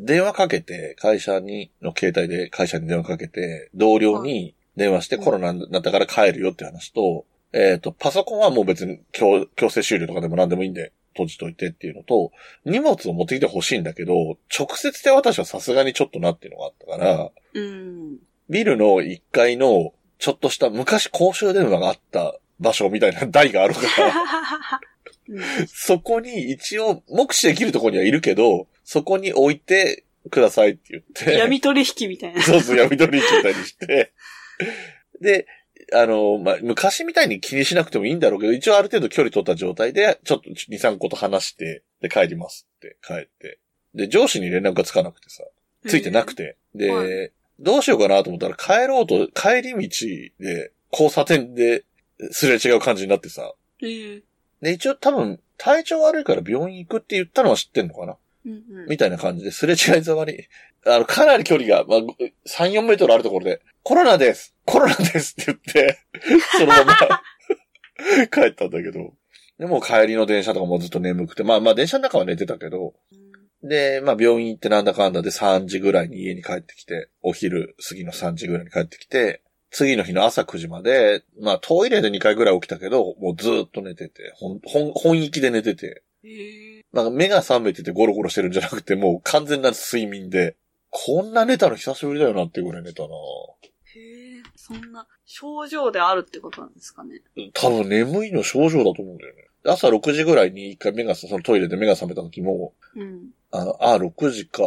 [0.00, 12.32] 電話かけて、会社に、の携帯で会社に電話かけて、同僚に電話してうんコロナになったから帰るよって話と、えっ、と、パソコンはもう別に強強制終了とかでも何でもいいんで、閉じといてっていうのと、
[12.64, 18.16] 荷物を持ってきてほしいんだけど、直接手渡しはさすがにちょっとなっていうのがあったから、うん。
[18.48, 24.80] ビルの1階の、ちょっとした昔公衆電話があった場所みたいな台があるから、
[25.28, 25.66] うん。
[25.68, 31.32] そこに一応目視できるところにはいるけど、そこに置いてくださいって言って。
[31.38, 32.42] 闇取引みたいな。
[32.42, 34.12] そうそう、闇取引みたいにして。
[35.18, 35.46] で、
[35.94, 43.58] あの、まあ、昔みたいに気にしなくてもいいんだろうけど、一応ある程度距離取った状態で、ちょっと2、3個と話して、で、帰りますって帰って。
[43.94, 45.42] で、上司に連絡がつかなくてさ、
[45.86, 46.58] ついてなくて。
[46.74, 50.06] で、はどうしようかなと思ったら帰ろうと、帰り道
[50.38, 51.84] で、交差点で
[52.30, 53.54] すれ違う感じになってさ。
[53.80, 54.22] えー
[54.62, 58.88] で、一応多分、体調悪いから病院行くって言ったのは知ってんのかなうんうん。
[58.88, 60.46] みたいな感じですれ違いざまに、
[60.86, 61.98] あの、かなり距離が、まあ、
[62.48, 64.54] 3、4メートルあるところで、コロナです!
[64.64, 65.98] コロナですって言って、
[66.58, 66.96] そのまま
[68.32, 69.14] 帰ったんだけど。
[69.58, 72.94] で、もう帰りの電車とかもずっと眠くて、まあまあ電車の中は寝てたけど、
[73.62, 90.56] で、まあ病院行ってなんだかんだで3時ぐらいに家に帰ってきて、お昼過ぎの3時ぐらいに帰ってきて、次の日の朝9時まで、まあトイレで2回ぐらい起きたけど、もうずーっと寝てて、ほん、本、本域で寝てて、えーなんか目が覚めててゴロゴロしてるんじゃなくて、もう完全な睡眠で、
[90.90, 97.22] こんな寝たの久しぶりだよなっていうぐらい寝たなへえ、そんな症状であるってことなんですかね。
[97.54, 99.48] 多分眠いの症状だと思うんだよね。
[99.64, 103.30] 朝6時ぐらいに一回目が、そのトイレで目が覚めた時も、うん。
[103.52, 104.62] あの、あ、6時か。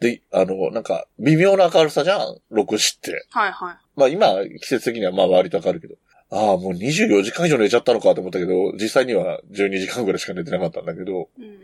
[0.00, 3.24] で、あの、なんか、微妙な明るさじゃん ?6 時って。
[3.30, 3.76] はいはい。
[3.94, 4.26] まあ今、
[4.60, 5.94] 季節的にはまあ割と明るいけど。
[6.34, 11.28] ああ、もう24時間以上寝ちゃったのかと思ったけど、実際には12時間ぐらいしか寝てなかったんだけど。
[11.38, 11.58] うんうん。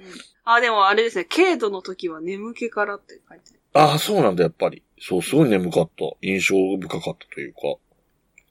[0.44, 4.82] あ、でもあれですね、軽度の時は眠気からって書いてああ、そうなんだ、やっぱり。
[5.00, 6.04] そう、すごい眠かった。
[6.20, 7.60] 印象深かったというか。
[7.62, 7.64] あ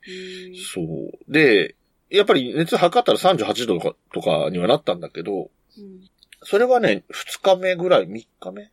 [0.08, 0.13] る。
[0.13, 1.32] へえそう。
[1.32, 1.75] で、
[2.10, 6.01] やっぱり熱測ったら38度とかとかにはなったんだけど、うん。
[6.41, 8.71] それはね、2日目ぐらい、3日目？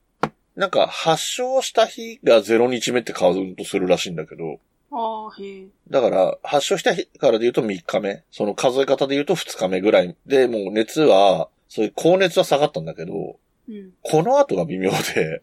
[0.57, 4.61] なんか、発症した日が0日目ってカウントするらしいんだけど、
[4.95, 5.67] ああ、へえ。
[5.91, 8.23] だから、発症した日からで言うと3日目。
[8.31, 10.17] その数え方で言うと2日目ぐらい。
[10.27, 13.37] で、もう熱は、そういう高熱は下がったんだけど、
[13.69, 13.93] うん。
[14.03, 15.43] この後が微妙で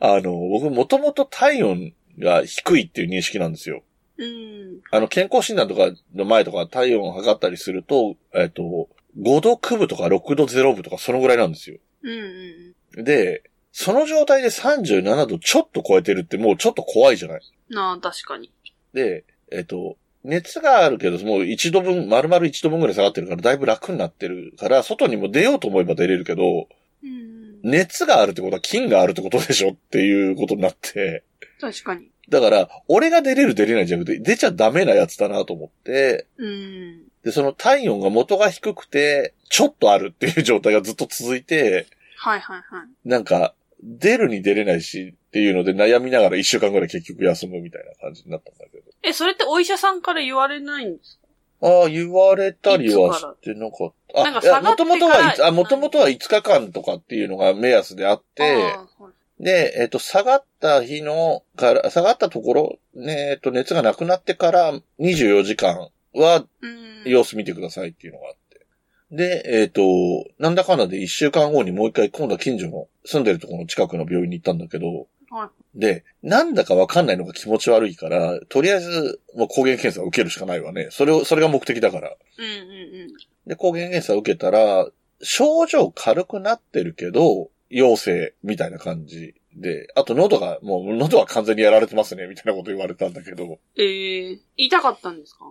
[0.00, 3.82] あの、僕もともと体温が低いっていう認識なんですよ。
[4.18, 4.80] うん。
[4.90, 11.78] あの、健康診断とかの前とか体温を測ったりすると、えっと、5度9分とか6度0分とかそのぐらいなんですよ。
[12.02, 17.40] うんうんで、その状態で37度ちょっと超えてるってもうちょっと怖いじゃない？
[17.70, 17.76] うん。
[17.76, 18.50] なあ、確かに。
[18.92, 26.68] で、えっと、熱があるけど、もう1度分、丸々1度分ぐらい下がってるからだいぶ楽になってるから、外にも出ようと思えば出れるけど、
[27.02, 27.60] うん。
[27.62, 31.22] 熱があるってことは菌があるってことでしょっていうことになって、
[31.60, 32.10] 確かに。
[32.28, 37.02] だから、俺が出れる出れないじゃなくて、出ちゃダメなやつだなと思って、うん。
[37.24, 43.08] で、その体温が元が低くて、ちょっとあるっていう状態がずっと続いて、はいはいはい。
[43.08, 48.84] なんか、出るに出れないしっていうので悩みながら一週間ぐらい結局休むみたいな感じになったんだけど。
[49.02, 51.20] え、それってお医者さんから言われないんですか？
[51.62, 54.24] ああ、言われたりはしてなかった。
[54.24, 58.74] なんかあ、いや、下がってからもともとは、あ、もともとは5日間とかっていうのが目安であって、
[59.38, 66.90] で、えっ、と、下がった日の、から、下がったところ、ね、えっ、と、熱がなくなってから24時間はうん。
[67.06, 68.39] 様子見てくださいっていうのがあって。
[69.10, 69.82] で、えっ、と、
[70.38, 80.88] なんだかんだで1週間後にもう一回今度は近所の住んでるところの近くの病院に行ったんだけど、はで、なんだかわかんないのが気持ち悪いから、とりあえず、もう抗原検査を受けるしかないわね。
[80.90, 82.16] それを、それが目的だから。
[82.38, 82.46] うんう
[83.06, 83.08] ん
[83.46, 84.88] で、抗原検査を受けたら、
[85.22, 93.58] 症状軽くなってるけど、陽性みたいな感じで、あと喉が、もう喉は完全にやられてますね、みたいなこと言われたんだけど、うん。
[93.76, 95.44] ええ痛かったんですか？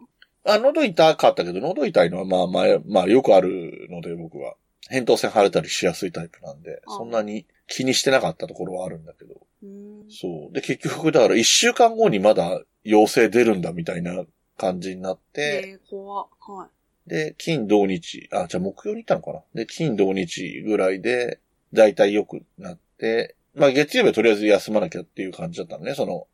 [0.53, 4.55] あ、喉痛かったけど、喉痛いのはまあまあ、まあよくあるので僕は。
[4.91, 9.35] 扁桃腺腫れたりしやすいタイプなんで、あそんなに気にしてなかったところはあるんだけど。
[9.63, 10.05] うん。
[10.09, 10.53] そう。
[10.53, 14.23] で、結局、だから一週間後にまだ陽性出るんだみたいな
[14.57, 16.27] 感じになって、えー、怖は
[17.05, 17.09] い。
[17.09, 19.41] で、金土日、あ、じゃあ木曜に行ったのかな？
[19.53, 21.39] で、金土日ぐらいで、
[21.71, 25.93] だいたい良くなって、まあ月曜日はとりあえず休まなきゃっていう感じだったのね。
[25.93, 26.25] その、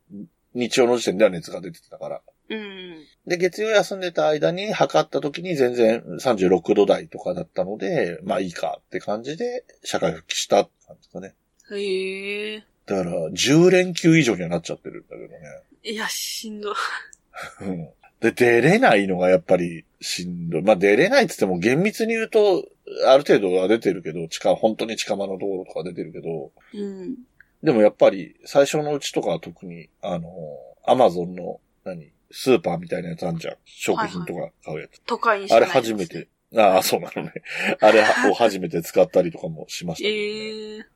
[0.54, 2.22] 日曜の時点では熱が出てたから。
[2.48, 2.96] うん。
[3.26, 11.34] で、月曜休んでた間に測った時に全然36度台とかだったので、まあいいかって感じで、社会復帰したって感じだね。
[11.72, 12.64] へえ。
[12.86, 15.38] だから、10連休以上にはなっちゃってるんだけどね。
[15.82, 16.74] いや、しんどい。
[17.62, 17.88] うん。
[18.20, 20.62] で、出れないのがやっぱりしんどい。
[20.62, 22.64] まあ、出れないって言っても厳密に言うと、
[23.06, 27.16] ある程度は出てるけど、近、本当に近場の道路とか出てるけど、うん。
[27.62, 30.30] でもやっぱり最初のうちとかは特に、あの、
[30.84, 33.56] アマゾンの、何スーパーみたいなやつあんじゃん。
[33.64, 35.00] 食品とか買うやつ。
[35.06, 36.28] 都会にあれ初めて。
[36.56, 37.32] ああ、そうなのね。
[37.80, 40.14] あれを初めて使ったりとかもしました、ね。
[40.14, 40.86] ええ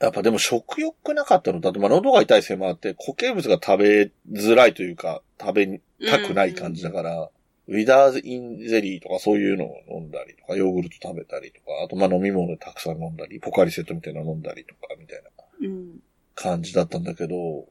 [0.00, 7.30] やっぱでも食欲なかったのだって、まあ喉が痛いせいもあって、固形物が食べづらいというか、食べたくない感じだから、
[7.66, 16.00] ウィダーインゼリーとかそういうのを飲んだりとか、ヨーグルト食べたりとか、あとまあ飲み物たくさん飲んだり、ポカリスエットみたいなの飲んだりとか、みたいなうん。
[16.34, 17.66] 感じだったんだけど、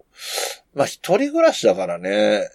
[0.74, 2.50] まあ一人暮らしだからね、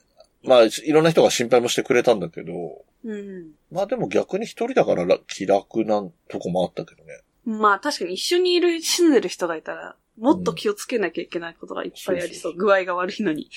[0.45, 3.53] まあいろんな人が心配もしてくれたんだけど、うん。
[3.71, 7.21] まあでも逆に一人だからら気楽なとこもあったけどね。
[7.45, 12.55] まあ確かに一緒にいる、住んでる人がいたら、もっと気をつけなきゃいけないことがいっぱいありそう。
[12.55, 13.49] 具合が悪いのに。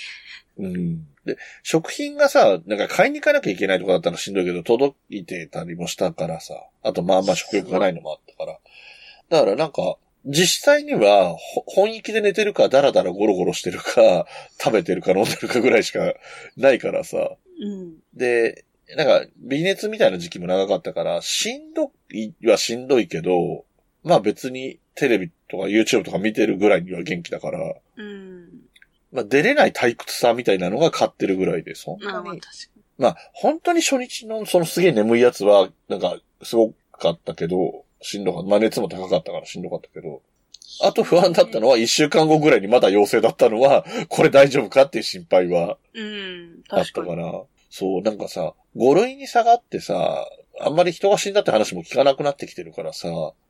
[0.57, 1.07] うん。
[1.25, 6.53] で、食品がさ、なんか買いに行かなきゃいけないとかだったらしんどいけど、届いてたりもしたからさ。
[6.83, 8.59] あとまあまあ食欲がないのもあったから。
[9.29, 14.27] だからなんか、実際には、ほ本域で寝てるか、ダラダラゴロゴロしてるか、
[14.61, 16.13] 食べてるか飲んでるかぐらいしか
[16.57, 17.31] ないからさ。
[17.59, 17.95] うん。
[18.13, 23.65] で、なんか、微熱みたいな時期も長かったから、しんどいはしんどいけど、
[24.03, 28.49] まあ別にテレビとか YouTube とか見てるぐらいには元気だから、うん。
[29.11, 32.25] まあ出れない退屈さみたいなのが勝ってるぐらいで、そんまあなに。
[32.25, 32.41] まあ
[32.97, 38.49] まあ本当に初日のそのすげえ眠いやつは、なんかすごかったけど、しんどかった。
[38.49, 40.21] まあ熱も高かったからしんどかったけど、
[40.83, 46.01] あと不安だったのは一週間後ぐらいにまだ陽性だったのは、これ大丈夫かっていう心配はに。
[46.01, 46.63] うん。
[46.69, 46.85] あっ。
[46.85, 50.27] たから、そう、なんかさ、5類に下がってさ、
[50.59, 53.09] あんまり人が死んだって話も聞かなくなってきてるからさ、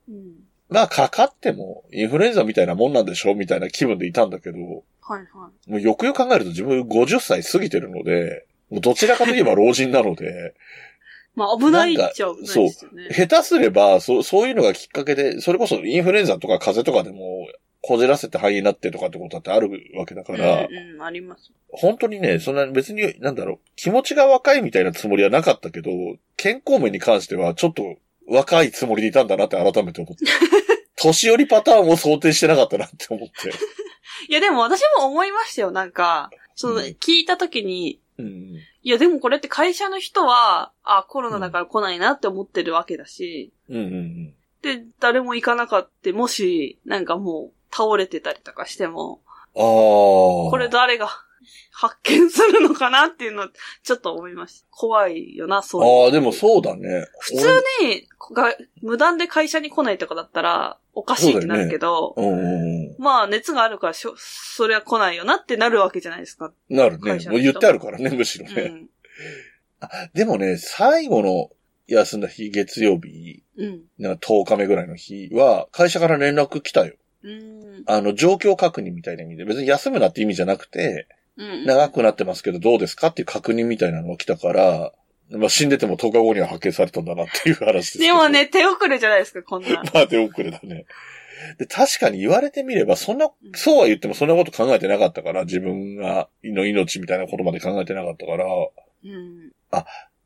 [0.10, 0.46] うん。
[0.70, 3.36] まあかかってもインフルエンザみたいなもんなんでしょ？
[3.36, 10.30] みたいな気分でいたんだけど、もはいはうよくよく考えると自分50歳過ぎてるので、もうどちらかといえば老人なので、い。
[11.36, 13.10] まあ危ないっちゃ危ないですよね。
[13.12, 17.48] 下手すれば、そそういうのがきっかけで、それこそインフルエンザとか風邪とかでも、
[17.84, 21.52] こじらせて肺になってとかってことだってあるわけだから、うん、うん、あります。
[21.72, 25.90] 本当にね、そんな別に、なんだろう、気持ちが若いみたいなつもりはなかったけど、
[26.38, 27.96] 健康面に関してはちょっと
[28.28, 30.26] 若いつもりでいたんだなって改めて思って。
[30.96, 33.50] 年寄りパターンを想定してなかったなって思って。
[34.30, 35.72] いやでも私も思いましたよ。
[35.72, 38.58] なんか、その、うん聞いたときに、うん。
[38.84, 44.34] いやでもこれって会社の人は、あ、コロナだから来ないなって思ってるわけだし、うんうんうん。
[44.62, 49.22] で、誰も行かなかった、もし、なんかもう、倒れてたりとかしても、
[49.56, 49.62] ああ。
[49.62, 51.10] ここれ誰が
[51.72, 53.48] 発見するのかなっていうの、
[53.84, 54.68] ちょっと思いました。
[54.72, 56.06] 怖いよな、そう。
[56.06, 57.06] ああ、でもそうだね。
[57.20, 63.02] 普通に、が無断で会社に来ないとかだったら、おかしいってなるけど、俺うんうんうん。
[63.02, 66.52] まあ、熱があるからしょ、それは来ないよなってなるわけじゃないですか。
[66.70, 68.62] なるねもう言ってあるからね、むしろね。
[68.62, 68.90] うん。
[70.14, 71.50] でもね、最後の
[71.88, 73.82] 休んだ日、月曜日、うん。
[74.00, 76.96] なんか10日目ぐらいの日は、会社から連絡来たよ。
[77.24, 77.84] うん。
[77.86, 81.66] あの、状況確認みたいな意味で、別に休むなって意味じゃなくて、うん。
[81.66, 84.92] 長くなってますけどどうですかっていう確認みたいなのが来たから、
[85.32, 87.98] まあ死んでても10日後には発見されたんだなっていう話です。
[88.00, 88.30] でも。
[88.30, 89.84] ね、手遅れじゃないですか、こんな。
[89.94, 90.86] まあ手遅れだね。
[91.58, 99.52] で、確かに言われてみれば、そんな、そうは言ってもそんなこと考えてなかったから、自分が、の命みたいなことまで考えてなかったから、うん。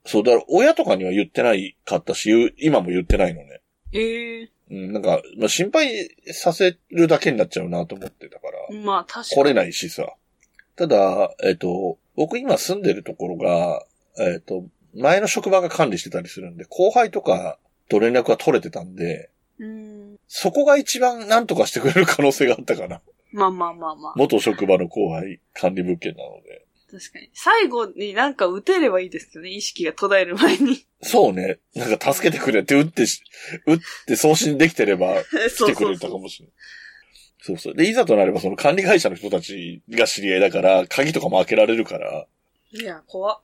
[0.05, 3.61] そう、だから親とかには言ってないかったし、今も言ってないのね。
[3.93, 8.79] ええうん、なんか、まあ、心配させるだけになっちゃうなと思ってたから。
[8.79, 9.41] まあ、確かに。
[9.41, 10.13] 来れないしさ。
[10.75, 13.85] ただ、えっ、と、僕今住んでるところが、
[14.17, 17.57] えっ、と、前の職場が管理してたりするんで、後輩とか
[17.89, 19.29] と連絡が取れてたんで、
[19.59, 20.15] うん。
[20.27, 23.01] そこが一番何とかしてくれる可能性があったかな。
[23.31, 24.13] まあまあまあまあ。
[24.15, 26.65] 元職場の後輩管理物件なので。
[26.91, 27.29] 確かに。
[27.33, 30.85] 最後になんか撃てればいいですよね、意識が途絶える前に。
[31.01, 31.59] そうね。
[31.75, 33.21] なんか助けてくれって打ってし、
[33.67, 36.09] 打って送信できてれば来てくれた。
[36.09, 36.53] かもしれない。
[37.41, 37.75] そうそう。
[37.75, 42.25] で、いざとなればその管理会社の人たちが知り合いだから、鍵とかも開けられるから、
[42.71, 43.39] いや、怖っ。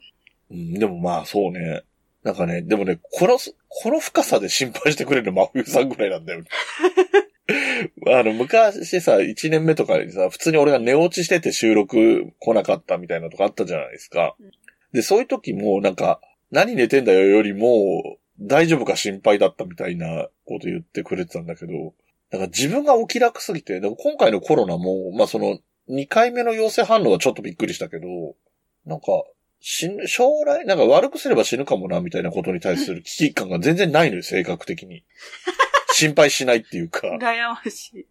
[0.52, 1.84] うん、でもまあそうね。
[2.24, 6.44] なんかね、でもね、この、この深さで心配してくれる真冬さんぐらいなんだよ。
[8.08, 14.52] あの、昔さ、1年目とかにさ、普通に俺が寝落ちしてて収録来なかったみたいなとかあったじゃないですかうん。
[14.94, 21.94] で、そういう時も、なんか、何寝てんだよよりも、大丈夫か心配だったみたいなこと言ってくれてたんだけど、
[22.32, 25.60] なんか自分がお気楽すぎて、だから今回のコロナも、まあその、
[25.90, 28.08] 2回目の陽性反応はちょっとびっくりしたけど、
[28.86, 29.06] なんか、
[29.62, 35.04] 死ぬ、将来、なんか悪くすれば死ぬかもな、みたいなことに対する危機感が全然ないのよ、性格的に。
[35.94, 37.08] 心配しないっていうか。
[37.08, 38.06] 羨ましい。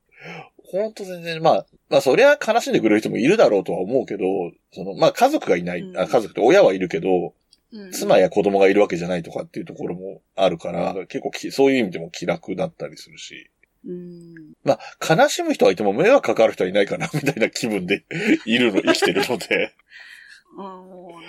[0.65, 4.25] ほんと全然、まあ、まあそりゃ悲しんでくれる人もいるだろうとは思うけど、
[4.73, 7.35] その、まあ家族がいない、うんあ家族って親はいるけど、
[7.73, 13.49] うん妻や子供がいるわけじゃないとかっていうところもあるから、結構きそういう意味でも気楽だったりするし。
[13.87, 14.35] うん。
[14.65, 18.05] まあ、悲しむ人はいても迷惑かかる人はいないかな、みたいな気分で
[18.45, 19.73] いるの、生きてるので。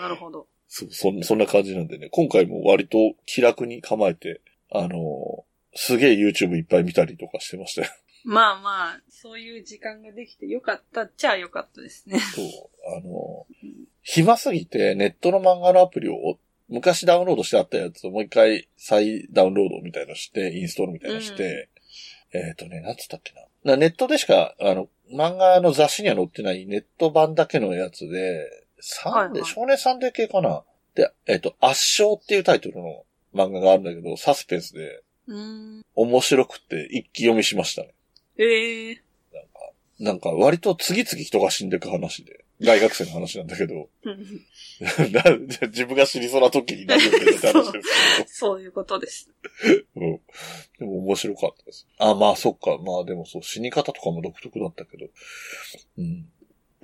[0.02, 0.48] うん、なるほど。
[0.68, 7.90] そう、そんそんな感じなんでね、今回も割と気楽に構えてあの、すげえ YouTube いっぱい見たりとかしてましたよ。
[8.24, 12.20] まあまあ、そういう時間ができてよかったっちゃよかったですね。
[12.20, 12.46] そう。
[12.98, 13.46] あの、
[14.02, 16.38] 暇すぎてネットの漫画のアプリを
[16.70, 21.70] 昔ダウンロードしてあったやつをもう一回再ダウンロードみたいのして、インストールみたいのして、
[22.34, 23.74] えっ、とね、なんつったっけな。
[23.74, 30.64] なネットでしか、あの、漫画の雑誌には載ってないネット版だけのやつで、サンデー、はいはい少年サンデー系かな？
[30.96, 35.04] で、えっ、と、圧勝っていうタイトルの漫画があるんだけど、サスペンスで。
[35.96, 37.94] 面白くて一気読みしましたね。
[38.38, 39.02] ええ
[40.00, 45.12] なんか割と次々人が死んでいく話で、大学生の話なんだけど、ー。
[45.62, 47.82] な自分が死にそうな時に何を言ってるって話で
[48.28, 49.30] す そういうことです。
[49.62, 50.22] けど、うん。
[50.80, 51.88] でも面白かったです。
[52.00, 52.80] あ、まあそっか。
[52.80, 55.08] まあでもそう、死に方とかも独特だったけど、
[56.00, 56.28] うん。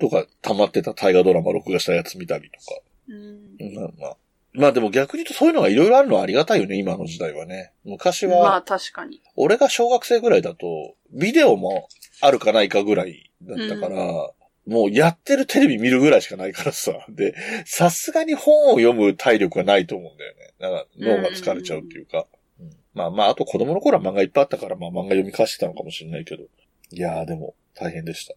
[0.00, 2.80] とか、溜まってた大河ドラマ録画したやつ見たりとか。
[3.08, 3.74] うん。
[3.74, 4.16] まあまあ。
[4.54, 7.72] まあでも逆に言うとそういうのがいろいろあるのはありがたいよね、今の時代はね。
[7.84, 9.20] 昔は、まあ確かに。
[9.36, 11.88] 俺が小学生ぐらいだと、ビデオも
[12.20, 14.30] あるかないかぐらいだったから、
[14.66, 16.92] もうやってるテレビ見るぐらいしかないからさ。
[17.08, 17.34] で、
[17.64, 20.54] さすがに本を読む体力がないと思うんだよね。
[20.58, 22.26] なんか脳が疲れちゃうっていうか。
[22.60, 26.44] うんまあまあ、あと子供の頃は漫画いっぱいあったから、まあ漫画読み返してたのかもしれないけど。
[26.90, 28.34] いやーでも大変でした。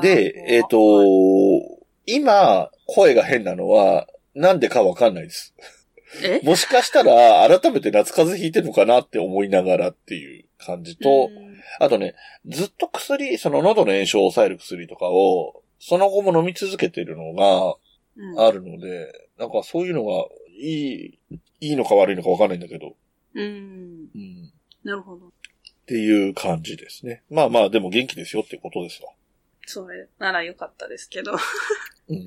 [0.00, 0.76] で、えっ、と、
[2.06, 5.54] 今、声が変なのは、なんでかわかんないです。
[6.22, 6.40] え？
[6.46, 11.48] もしかしたら、改めて夏風邪ひいてるのかなって思いながらっていう感じと、うん
[11.80, 12.14] あとね、
[12.46, 17.76] ずっと薬、その喉の炎症を抑える薬とかを、その後も飲み続けてるのが
[18.16, 20.24] うんあるので、なんかそういうのが
[20.60, 21.18] いい、
[21.60, 22.96] いいのか悪いのかわかんないんだけど、
[23.34, 24.08] うん。
[24.14, 24.52] うん。
[24.82, 25.26] なるほど。
[25.26, 25.30] っ
[25.86, 27.22] ていう感じですね。
[27.30, 29.12] まあまあ、でも元気ですよってことですわ。
[29.68, 31.32] それならよかったですけど。
[31.32, 32.26] うん。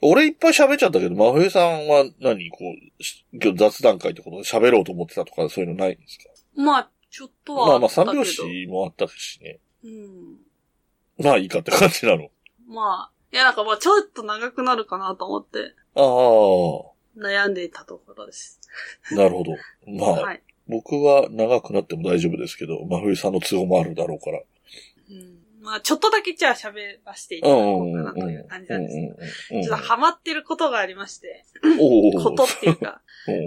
[0.00, 2.58] 俺いっぱい喋っちゃったけど、真冬さんは何こ
[2.98, 6.24] うし、今日雑談会ってことで喋ろうと思ってたとかそういうのないんですか？
[6.54, 8.04] まあ、ちょっとはまあまあったけど。
[8.04, 9.60] 三拍子もあったしね。
[9.84, 10.36] うん。
[11.24, 12.30] まあいいかって感じなの。
[12.66, 16.00] まあ、いやなんかまあちょっと長くなるかなと思ってあ
[17.20, 18.60] 悩んでいたところです。
[19.10, 19.52] あ、なるほど。
[19.86, 20.42] まあ、はい。
[20.68, 24.40] 僕は長くなっても大丈夫ですけど、真冬さんの都合もあるだろうから。
[25.10, 25.41] うん。
[25.62, 28.96] まあ、ちょっとだけじゃあ喋らせていただこうかなという感じなんです。
[28.96, 31.44] うんうんちょっとハマってることがありまして、
[32.22, 33.46] ことっていうかうん、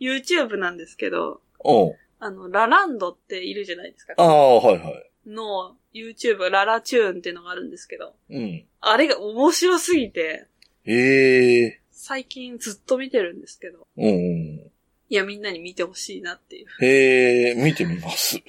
[0.00, 1.92] YouTube なんですけど、うん。
[2.18, 4.14] あの、ラランドっているじゃないですか。
[4.16, 5.10] ああ、はいはい。
[5.26, 8.64] の YouTube ララチューンっていうのがあるんですけど、うん。
[8.80, 10.46] あれが面白すぎて、
[10.84, 14.70] ええ最近ずっと見てるんですけど、うんうん。
[15.10, 16.84] いや、みんなに見てほしいなっていう。
[16.84, 18.42] へえ、見てみます。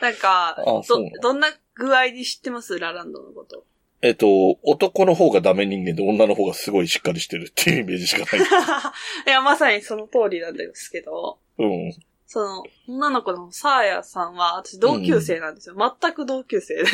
[0.00, 0.84] なんか、ど
[1.20, 2.78] どんな具合に知ってます？
[2.78, 3.64] ラランドのこと。
[4.02, 8.46] えっと、男の方がダメ人間で女の方がすごいしっかりしてるっていうイメージしかない。
[9.26, 11.94] いや、まさにその通りなんですけど、うん。
[12.26, 15.76] その、女の子のサーヤさんは、私同級生なんですよ。
[15.76, 16.82] 全く同級生で。
[16.82, 16.90] ああ。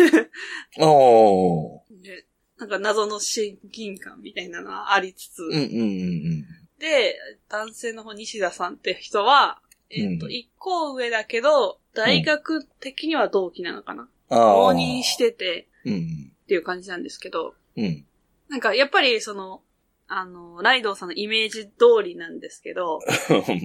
[2.02, 2.26] で
[2.58, 6.44] なんか謎の親近感みたいなのはありつつ、うんうんうん
[6.78, 7.16] で、
[7.48, 9.60] 男性の方、西田さんって人は、
[9.90, 14.08] えっ、と、うん一個上だけど、大学的には同期なのかな。
[14.30, 14.38] うん。
[14.38, 14.54] ああ。
[14.54, 16.32] 浪人しててうん。
[16.42, 18.04] っていう感じなんですけど、うん。
[18.48, 19.62] なんかやっぱりその、
[20.08, 23.00] あの、ライドウさんのイメージ通りなんですけど、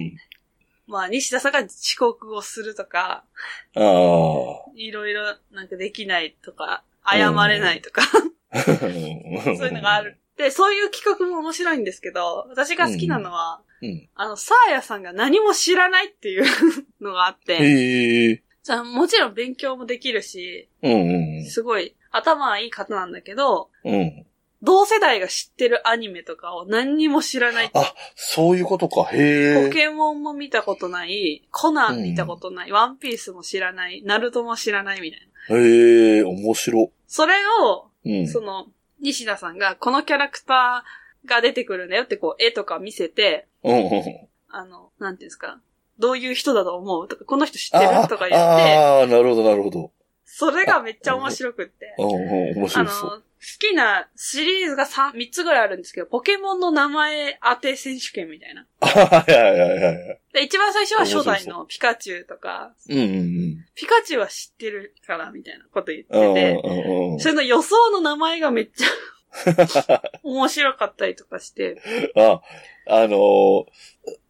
[0.86, 3.24] まあ、西田さんが遅刻をするとか。
[4.76, 8.02] いろいろなんかできないとか、謝れないとか、
[8.52, 10.18] そういうのがある。。
[10.36, 14.08] で、そういう企画も面白いんですけど、私が好きなのは、うん。
[14.14, 16.44] あの、サーヤさんが何も知らないっていう
[17.00, 18.42] のがあって。
[18.64, 23.94] じゃあもちろん勉強もできるし、うんうんすごい頭はいい方なんだけど、うん。
[23.94, 24.26] うん。
[24.62, 27.70] 同世代が知ってるアニメとかを何にも知らない。
[27.74, 29.04] あ、そういうことか。
[29.12, 29.66] へえ。
[29.66, 35.58] ポケモンも見たことない、コナン見たことない、ワンピースも知らない、ナルトも知らないみたいな。
[35.58, 36.90] へえ、面白。
[37.06, 38.26] それを、うん。
[38.26, 38.68] その、
[39.00, 44.02] 西田さんがこのキャラクターが出てくるんだよってこう絵とか見せて、うんうん。
[44.48, 45.60] あの、なんていうんですか、
[45.98, 47.08] どういう人だと思う？
[47.08, 47.96] とか、この人知ってる？
[47.96, 49.90] あとか言って、ああ、なるほど、なるほど。
[50.24, 51.94] それがめっちゃ面白くって。
[51.98, 53.10] うんうん、面あの、白そう。
[53.10, 53.24] 好
[53.60, 58.66] きなシリーズが 3, 3つぐらいあるんですけど、ポケモンの名前当て選手権みたいな。
[58.80, 60.20] はいはいはいはい。
[60.32, 66.22] で、一番最初は初代のピカチュウとか、うんうんピカチュウは知ってるから、みたいなこと言うん。
[66.22, 68.86] うんってて、うんうんそれの予想の名前がめっちゃ
[70.22, 71.80] 面白かったりとかして、
[72.16, 72.40] あ、
[72.86, 73.64] あのー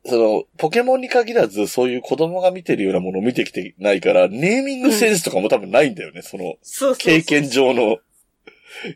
[0.07, 7.98] その、ポケモンに限らず、そういう子供が見てるようなものを見てきてないから、ネーミングセンスとかも多分ないんだよね、その、そうそうそう経験上の。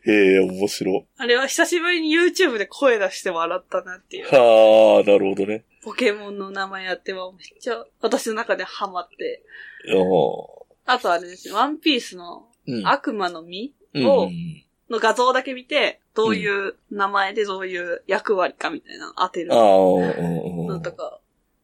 [0.06, 1.06] へ え、面白。
[1.16, 4.26] あれは久しぶりに YouTube で声出して笑ったなっていう。
[4.26, 5.64] はあ、なるほどね。
[5.82, 9.42] ポケモンの名前やってはめっちゃ私の中でハマって。
[9.96, 12.86] おあとあれですね、ワンピースのうん。
[12.86, 14.30] 悪魔の実うんを
[14.90, 20.66] の画像だけ見て、どういう名前でどういう役割かみたいなの当てるああ、うんうんうん。
[20.66, 21.20] のとか、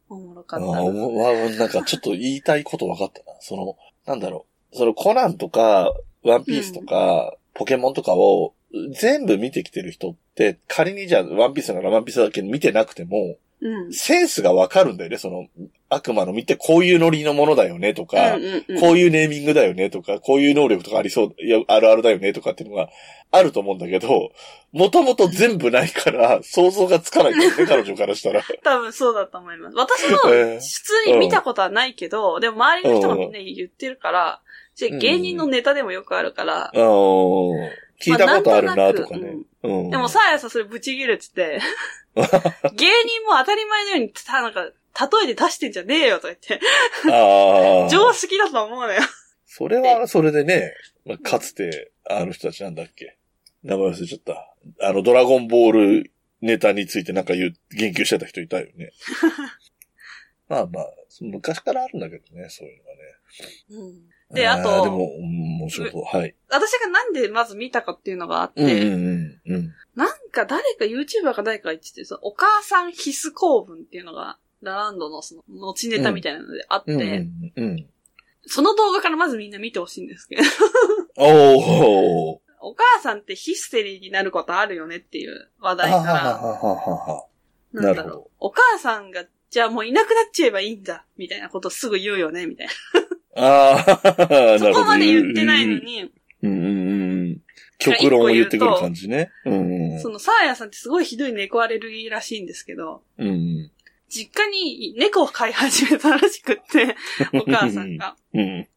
[0.09, 0.83] おもろかああ、ったな。
[0.83, 3.37] おわなんかちょっと言いたいこと分かったな。
[3.41, 4.77] その、なんだろう。
[4.77, 8.55] そのコナンとか、ワンピースとか、ポケモンとかを
[8.93, 13.93] 全部見てきてる人って、仮にじゃあワンピースならワンピースだけ見てなくても、うん。
[13.93, 15.19] センスが分かるんだよね。
[15.19, 15.47] その、
[15.89, 22.89] 悪魔の見てこういうノリのものだよねとか、うんうんうんこういうネーミングだよねとか、こういう能力とかありそう、いや、あるあるだよねとかっていうのが
[23.31, 24.31] あると思うんだけど、
[24.73, 28.43] もともと全部ないから想像がつかないんだよね、 彼女からしたら。
[28.63, 29.77] 多分そうだと思います。
[29.77, 34.41] 私もえー普通に見たことはないけど、でも周りの人がみんな言ってるから、
[34.75, 37.71] じゃあ芸人のネタでもよくあるから、うん
[38.01, 39.31] 聞いたことあるなとかまあ。
[39.31, 39.35] う
[39.85, 41.59] んでもさあやさんそれブチギレてて、
[42.15, 44.73] 芸人も当たり前のように、たなんか、例
[45.25, 46.61] えで出してんじゃねえよとか言って、
[47.11, 47.89] ああ。
[47.89, 49.01] 常識だと思うのよ。
[49.47, 50.75] それは、それでね、
[51.05, 53.17] まあかつて、あの人たちなんだっけ？
[53.63, 54.55] 名前忘れちゃった。
[54.81, 55.73] あの、ドラゴンボー
[56.03, 58.93] ルネタについてなんか言う、言及してた人いたよね。
[60.49, 60.87] まあまあ、
[61.21, 62.91] 昔からあるんだけどね、そういうの
[63.81, 64.01] はね。
[64.35, 66.03] であとーでも、うん面白そう。
[66.05, 66.35] はい。
[66.51, 69.75] 私がなんでまず見たかっていうのがあって、うんうんうんうん。
[69.95, 77.87] なんか誰か YouTuber か誰かが言ってて、そのお母さん必須公文っていうのが、ラランドのその、持ちネタみたいなのであって、うんうんうん。
[78.47, 80.43] その動画からまずみんな見てほしいんですけど、
[81.17, 82.45] おー。
[82.67, 86.05] お母さんってヒステリーになることあるよねっていう話題から。
[86.05, 87.31] なんだろ
[87.73, 88.31] うなるほど。
[88.39, 92.73] お母さんが、じゃあもういなくなっちゃえばいいんだ、みたいなことすぐ言うよね、みたいな。
[93.37, 94.15] ああ、
[94.53, 94.85] なそるほど。
[94.85, 96.11] こまで言ってないのに、
[96.43, 97.41] うんうんうん。
[97.79, 99.31] 極論を言ってくる感じね。
[99.45, 100.01] うんうん。
[100.01, 103.71] そのサーヤさんってすごいひどい猫アレルギーらしいんですけど、うんうん。
[104.09, 106.97] 実家に猫を飼い始めたらしくって、
[107.35, 108.17] お母さんが。
[108.33, 108.69] うん。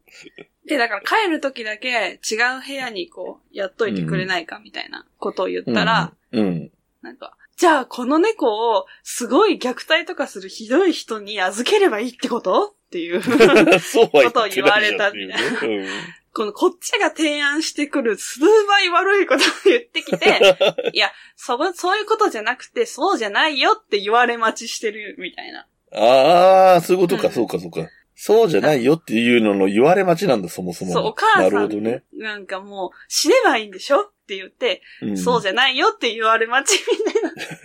[0.66, 6.72] で、だから帰る時だけ違う部屋にこう、やっといてくれないかみたいなことを言ったら、うん。
[7.01, 12.76] なんか、じゃあこの猫をすごい虐待とかするひどい人に預ければいいってこと？
[12.88, 13.21] っていう。
[13.23, 15.88] ことを言われたみたいうん
[16.33, 20.55] このこっちが提案してくる数倍悪いことを言ってきて、
[20.93, 25.65] いや、そ、そういうことじゃなくて、そうじゃないよって言われ待ちしてるみたいな。
[25.93, 27.89] ああ、そういうことか、うんそうか、そうか。
[28.13, 30.93] そうじゃないよっていうのの言われ待ちなんだ、そもそも。
[30.93, 32.03] そう、お母なさん、るほどね。
[32.13, 36.83] なんかもう、死ねばいいんでしょって言って、うんそうじゃないよって言われ待ち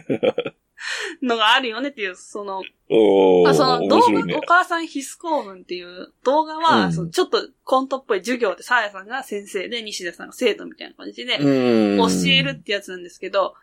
[0.09, 0.35] みたいな
[1.23, 4.41] のがあるよねっていう、その、あその動画、ねお。
[4.41, 11.99] 母さん必須公文っていう動画は、うんそのちょっとコントっぽい授業で、さあやさんが先生で、西田さんが生徒みたいな感じで、うん。
[11.99, 13.55] 教えるってやつなんですけど。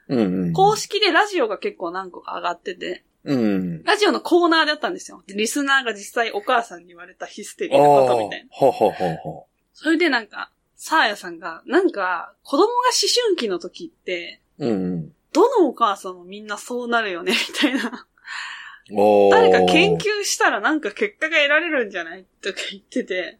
[0.53, 3.83] 公式でラジオが結構何個か上がってて、うん。
[3.83, 5.23] ラジオのコーナーだったんですよ。
[5.27, 8.67] でリスナーが実際お母さんに言われたヒステリーなことみたいな。
[8.67, 9.43] はははは。
[9.73, 12.73] それでなんか、さあやさんが、なんか、子供が思
[13.25, 15.13] 春期の時って、うんうん。
[15.33, 18.07] どのお母さんもみんなそうなるよね、みたいな。
[19.31, 23.37] 誰か研究したらなんか結果が得られるんじゃないとか言ってて、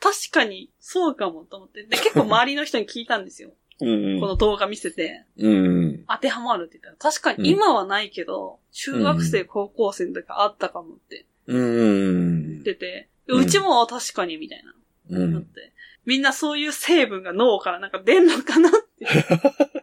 [0.00, 1.84] 確かにそうかもと思って。
[1.84, 3.50] で、結構周りの人に聞いたんですよ。
[3.80, 4.20] う んうん。
[4.20, 6.04] この動画見せて、うん。
[6.08, 12.64] 当てはまるって言ったら、確かに今はないけど、中学生、高校生の時あったかもってうん言っ。
[12.64, 14.74] てて、うちも確かにみたいな。
[15.10, 15.32] うん。
[15.34, 15.72] だって、
[16.04, 19.06] みんなそういう成分が脳からなんか出んのかなって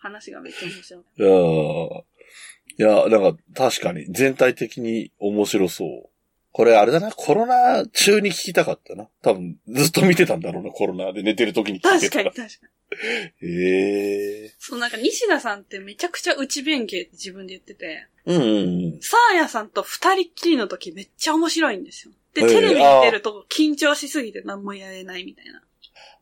[0.00, 1.02] 話がめっちゃ面白い。
[1.16, 2.02] いやー
[2.78, 6.08] いや、なんか確かに全体的に面白そう。
[6.52, 9.08] これあれだな、コロナ中に聞きたかったな。
[9.22, 12.22] 多分ずっと見てたんだろうな、コロナで寝てる時に聞いてた。
[12.22, 13.48] 確かに確かに。
[13.48, 18.34] へえそうなんか西田さんってめちゃくちゃ内弁慶って自分で言ってて、ー。
[18.34, 22.12] うんうんサーヤさんと二人っきりの時めっちゃ面白いんですよ。
[22.34, 25.62] で、テレビに出ると緊張しすぎて何もやれないみたいな。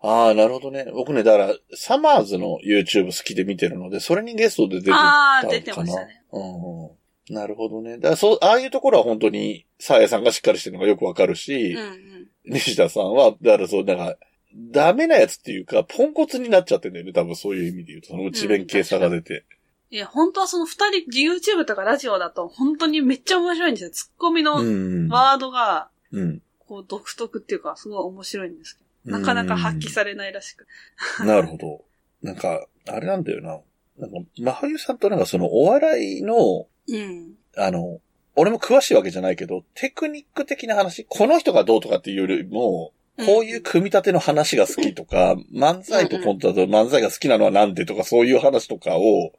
[0.00, 0.86] ああ、なるほどね。
[0.92, 5.38] 僕ね、だから、サマーズの YouTube 好きで見てるので、それにゲストで出てたのかな。
[5.40, 6.22] あー出てましたね。
[6.32, 7.34] うんうん。
[7.34, 7.96] なるほどね。
[7.96, 12.28] だからそう、ああいうところは本当に、サーヤさんがしっかりしてるのがよくわかるし、うんうん。
[12.44, 14.16] 西田さんは、だからそう、なんか、
[14.54, 17.12] ダメなやつっていうか、ポンコツになっちゃってんだよね。
[17.12, 19.44] 多分そういう意味で言うと、その内弁慶さが出て。
[19.90, 23.90] いや、本当はその二人、YouTube とかラジオだと本当にめっちゃ面白いんですよ。
[23.90, 25.08] ツッコミのうん。
[25.08, 26.42] ワードが、うん。
[26.60, 28.87] こう独特っていうか、すごい面白いんですけど。
[29.08, 30.66] なかなか発揮されないらしく。
[31.24, 31.84] なるほど。
[32.22, 33.60] なんか、あれなんだよな。
[33.98, 37.34] なんか、まはゆさんとなんかそのお笑いの、うん。
[37.56, 38.00] あの、
[38.36, 42.92] 俺も詳しいわけじゃないけど、テクニック的な話、この人がどうとかっていうよりも、
[43.24, 49.32] こういう組み立ての話が好きとか、漫才とコントだと漫才が好きなのはなんでとか、そういう話とかを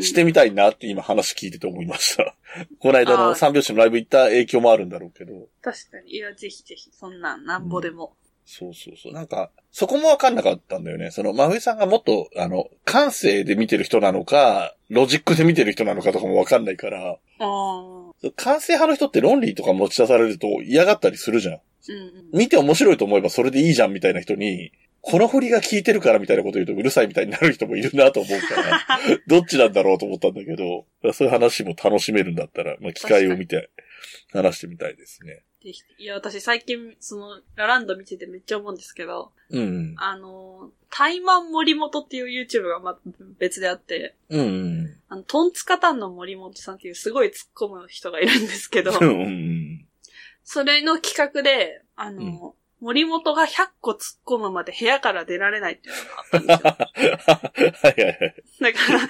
[0.00, 2.34] してみたいなって今話聞いてて思いました。
[2.80, 5.48] この間の三拍子のライブ行った影響もあるんだろうけど。
[5.62, 6.16] 確かに。
[6.16, 8.16] いや、ぜひぜひ、そんなん、なんぼでも。
[8.44, 9.12] そうそうそう。
[9.12, 11.10] なんか、そこもわかんなかったんだよね。
[11.10, 18.30] その、真冬さんがもっと、あの、感性で見てる人なのか、ロジックで見てる人なのかとかもわかんないから、ああ。
[18.36, 21.54] 感性派の人って論理とか持ち出されると嫌がったりするじゃん。
[21.54, 22.38] うんうん。
[22.38, 24.72] 見て面白いと思えばそれでいいじゃんみたいな人に、
[25.02, 30.84] この振りが効いてるからみたいなこと言うとうるさいみたいになる人もいるなと思うから、 どっちなんだろうと思ったんだけど、
[31.14, 33.70] そういう話も楽しめるんだったら、まあ、機会を見て
[34.32, 35.42] 話してみたいですね。
[35.62, 39.94] ぜひいや、私最近、その、ラランド見ててめっちゃ思うんですけど、うん。
[39.98, 42.98] あの、タイマン森本っていう YouTube がま、
[43.38, 44.96] 別であって、うんうん。
[45.08, 49.86] あの、トンツカタンの森本さんっていうすごい突っ込む人がいるんですけど、うんうん。
[50.44, 57.12] それの企画で、あの、森本が100個突っ込むまで部屋から出られないっていうのがあったんですよ。
[57.82, 58.44] はいはいはい。
[58.60, 59.00] だから、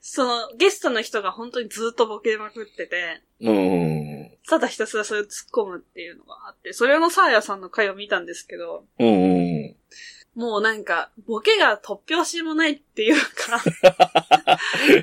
[0.00, 4.30] その、ゲストの人が本当にずっとボケまくってて、うん。
[4.48, 9.76] ただひたすらそれを突っ込むっていうのがあって、それのサーヤさんの回を見たんですけど、うんうん。
[10.34, 13.60] もうなんか、ボケが突拍子もないっていうか、っ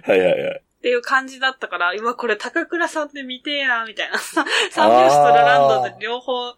[0.04, 0.64] はいはいはい。
[0.82, 4.20] ていう感じだったから、今これ高倉さんで見てえな、みたいな。
[4.20, 4.44] 三
[4.90, 6.54] 拍子とラランドで両方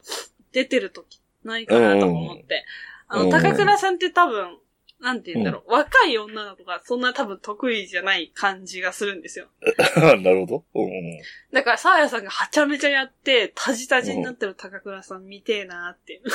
[0.52, 2.66] 出てる時ないかなと思って。
[3.08, 4.58] あの、うん高倉さんって多分、
[5.02, 9.48] なんて言うんだろう、若い女の子がそんな多分得意じゃない感じがするんですよ。
[9.98, 10.82] なるほど。
[11.52, 16.22] だから、サーヤさんがはちゃめちゃやって、タジタジになってる高倉さん見てえなって。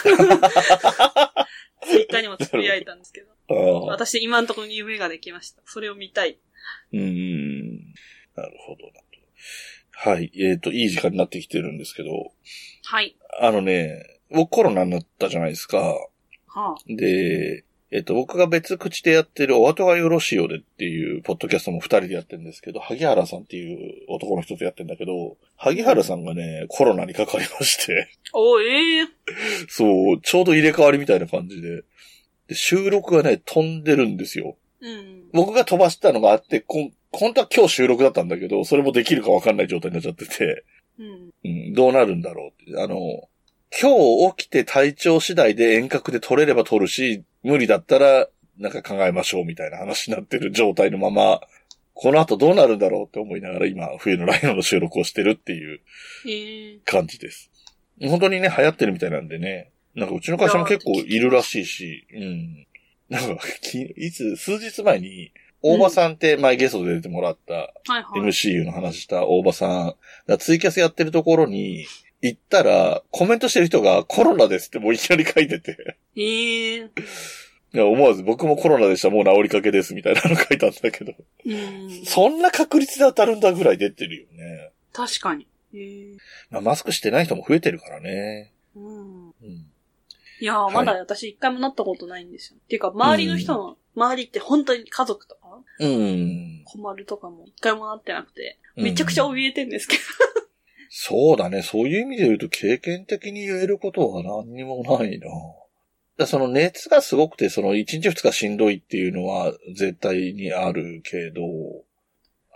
[1.86, 3.86] ツイッターにもつぶやいたんですけど。
[3.86, 5.62] 私、今のところに夢ができました。
[5.66, 6.38] それを見たい。
[6.92, 7.76] うんうん。
[8.34, 9.04] なるほどな。
[9.96, 10.30] はい。
[10.34, 12.32] えっ、と、いい時間になってきてるんですけど、
[12.84, 13.16] はい。
[13.40, 15.78] あのね、僕コロナになったじゃないですか。
[15.78, 16.08] は
[16.54, 16.74] あ。
[16.86, 29.08] で、えっ、と、僕が別口でやってるお後がよろしいよでっていうポッドキャストも二人でやってるんですけど、萩原さんっていう男の人とやってるんだけど、萩原さんがね、コロナにかかりまして、おええ
[29.68, 31.82] そう、ちょうど入れ替わりみたいな感じで、
[32.48, 34.56] で収録がね、飛んでるんですよ。
[34.80, 35.30] うん。
[35.32, 40.64] 僕が飛ばしたのがあって、こん本当は今日収録だったんだけど、それもできるかわかんない状態になっちゃってて、
[40.98, 41.30] うん。
[41.44, 42.82] うん、どうなるんだろうって。
[42.82, 43.28] あの、
[43.80, 43.90] 今
[44.28, 51.40] 日起きて体調次第で遠隔で撮れれば撮るし、無理だったらなんか考えましょうみたいな話になってる状態のまま、
[51.92, 55.80] この後どうなるんだろうって思いながら今、冬のライオンの収録をしてるっていう
[56.26, 57.50] ええ感じです。
[58.00, 59.72] 本当にね、流行ってるみたいなんでね。
[59.94, 62.66] なんかうちの会社も結構いるらしいし、うん。
[63.08, 67.72] なんか、きいつ、数日前に、大場さんって前ゲストで出てもらった。
[68.16, 69.94] MCU の話した大場さん
[70.26, 71.86] がツイキャスやってるところに
[72.28, 76.78] 行ったら、コメントしてる人がコロナですってもういきなり書いてて、ええ
[77.74, 81.12] いや思わず僕もコロナでした、もう治りかけですみたいなの書いたんだけど、
[81.44, 82.04] うん。
[82.06, 84.70] そんな確率で当たるんだぐらい出てるよね。
[84.92, 85.46] 確かに。
[85.74, 86.16] ええ
[86.50, 88.52] まあ、マスクしてない人も増えてるからね。
[88.76, 89.26] うん。
[89.28, 89.66] うん。
[90.40, 92.56] いやー、まだ私一回もなったことないんですよ。
[92.58, 96.62] っていうか、周りの人の、周りって本当に家族とか、うん。
[96.64, 100.02] 困るとかも一回もなってなくて、うんめちゃくちゃ怯えてんですけど。
[100.97, 101.62] そうだね。
[101.62, 105.26] そういう意味で言うと経験的に言えることは何にもないな。
[106.16, 111.42] だその熱がすごくて、その1日2日しんどいっていうのは絶対にあるけど、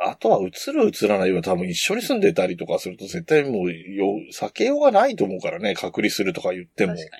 [0.00, 3.70] あとは映る映らないは多分一緒に住んでたりとかすると絶対もう、
[4.32, 6.94] 避けようがないと思うからね、隔離するとか言っても。
[6.94, 7.16] 確か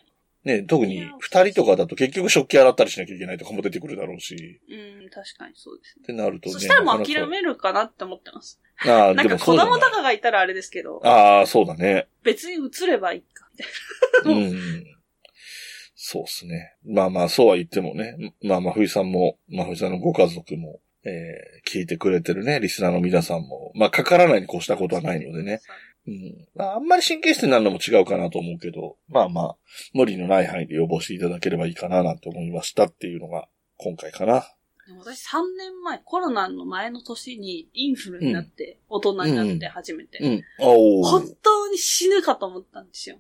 [0.48, 4.34] ね、特に二人とかだと結局食器洗ったりしなきゃいけないとかも出てくるだろうし。
[4.34, 4.76] に。
[4.76, 6.02] うん、確かにそうですね。
[6.04, 6.54] ってなるとね。
[6.54, 8.58] そしたらもう諦めるかなって思ってます。
[8.86, 12.08] ああ、 でも子供とかがいたらあれですけど、ああ、そうだね。
[12.22, 13.58] 別に映ればいいか、み
[14.24, 14.40] たいな。
[14.48, 14.84] うん。
[15.94, 16.74] そうですね。
[16.86, 18.16] まあまあ、そうは言ってもね。
[18.42, 25.60] まあ、真冬さんも、真冬さんのご家族も、えー、聞いてくれてるね、リスナーの皆さんも、まあ、かからないに越したことはないのでね。
[26.08, 26.48] うん。
[26.54, 29.56] まあ、あんまり神経質になるのも違うかなと思うけど、まあまあ、
[29.92, 34.44] 無理のない範囲で予防していただければいいかななんて思いましたっていうのが、今回かな。
[35.00, 40.42] 私3年前、コロナの前の年にインフルになって、大人になって初めて、うん。
[40.60, 41.34] お本ー。
[41.42, 43.18] 当に死ぬかと思ったんですよ。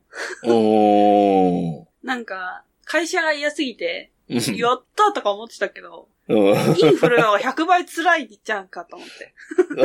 [2.02, 6.38] なんか、会社が嫌すぎて、うんやったとか思ってたけど、うん。
[6.38, 9.34] インフルの方が100倍辛いじゃんかと思って。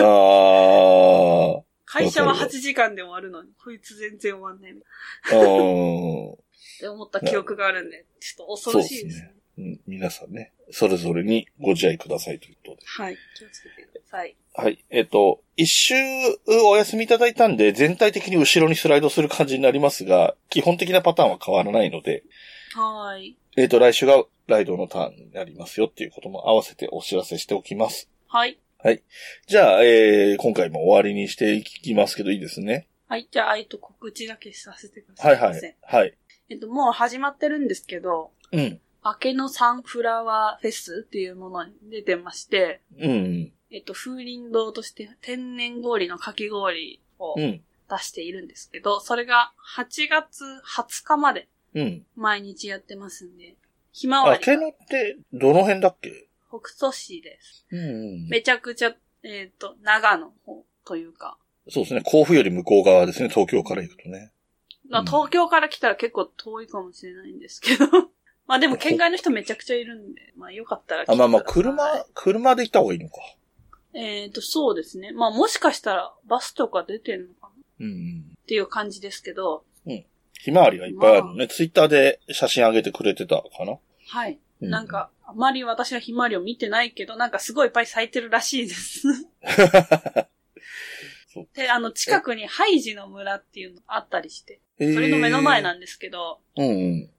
[1.64, 4.82] あ会社はわかる8時間で終わるのに、こいつ全然終わんないみ
[5.30, 5.44] たいー。
[5.44, 6.34] うん。
[6.34, 6.36] っ
[6.80, 9.34] て思った記憶があるんで、ちょっと恐ろしいですね。
[9.60, 12.82] うん皆さんね、それぞれにご自愛くださいということで。
[12.88, 13.18] はい。
[13.38, 14.36] 気をつけてください。
[14.56, 14.84] はい。
[14.90, 15.94] えっ、と、一周
[16.66, 22.24] お休みいただいたんで、全体的に後ろにスライドする感じになりますが、基本的なパターンは変わらないので、
[22.74, 23.38] はーい。
[23.56, 28.10] えっ、と、来週がライドのターンになりますよっていうことも合わせてお知らせしておきます。
[28.28, 28.58] はい。
[29.48, 32.88] じゃあ、えー、今回も終わりにしていきますけどいいですね。
[33.08, 33.28] はい。
[33.32, 35.28] じゃあ、えっと、告知だけさせてくださ。
[35.30, 36.02] はいいすいはい。
[36.02, 36.18] はい。
[36.50, 38.80] えっと、もう始まってるんですけど、うん。
[39.06, 43.52] 明けのサンフラワーフェスっていうものに出てまして、うん。
[43.72, 47.62] えっと、風林堂として天然氷のかき氷をうん。
[47.90, 52.06] 出しているんですけど、それが8月20日までうん。
[52.16, 53.56] 毎日やってますんで、
[53.92, 56.28] ひまわりがのって、どの辺だっけ？
[56.60, 57.66] 北斗市です。
[57.72, 57.82] うんう
[58.26, 58.28] ん。
[58.30, 58.94] めちゃくちゃ、
[59.24, 61.38] えっ、と、長野方というか、
[61.70, 62.02] そうですね。
[62.04, 63.30] 甲府より向こう側ですね。
[63.30, 64.32] 東京から行くとね。
[64.90, 67.86] まあうん東京から来たら結構遠いかもしれないんですけど、
[68.48, 73.16] まあでも県外の人めちゃくちゃいるんで、まあよかったら来てあ、まあまあ、車、車で行った方がいいのか。
[73.94, 75.12] えっ、と、そうですね。
[75.14, 78.38] まあもしかしたらバスとか出てるのかなっうんうん。
[78.46, 79.64] ていう感じですけど、
[80.44, 81.48] ひまわりがいっぱいあるのね。
[81.48, 83.78] ツイッターで写真上げてくれてたかな。
[84.10, 84.38] はい。
[84.60, 89.04] うなん、か、あまり私はひまわりを見てないけど、なんかすごいいっぱい咲いてるらしいです。
[91.56, 97.10] で、あの、近くにハイジの村っていうのがあったりして、そそれの目の前ななんですけど、うんうん。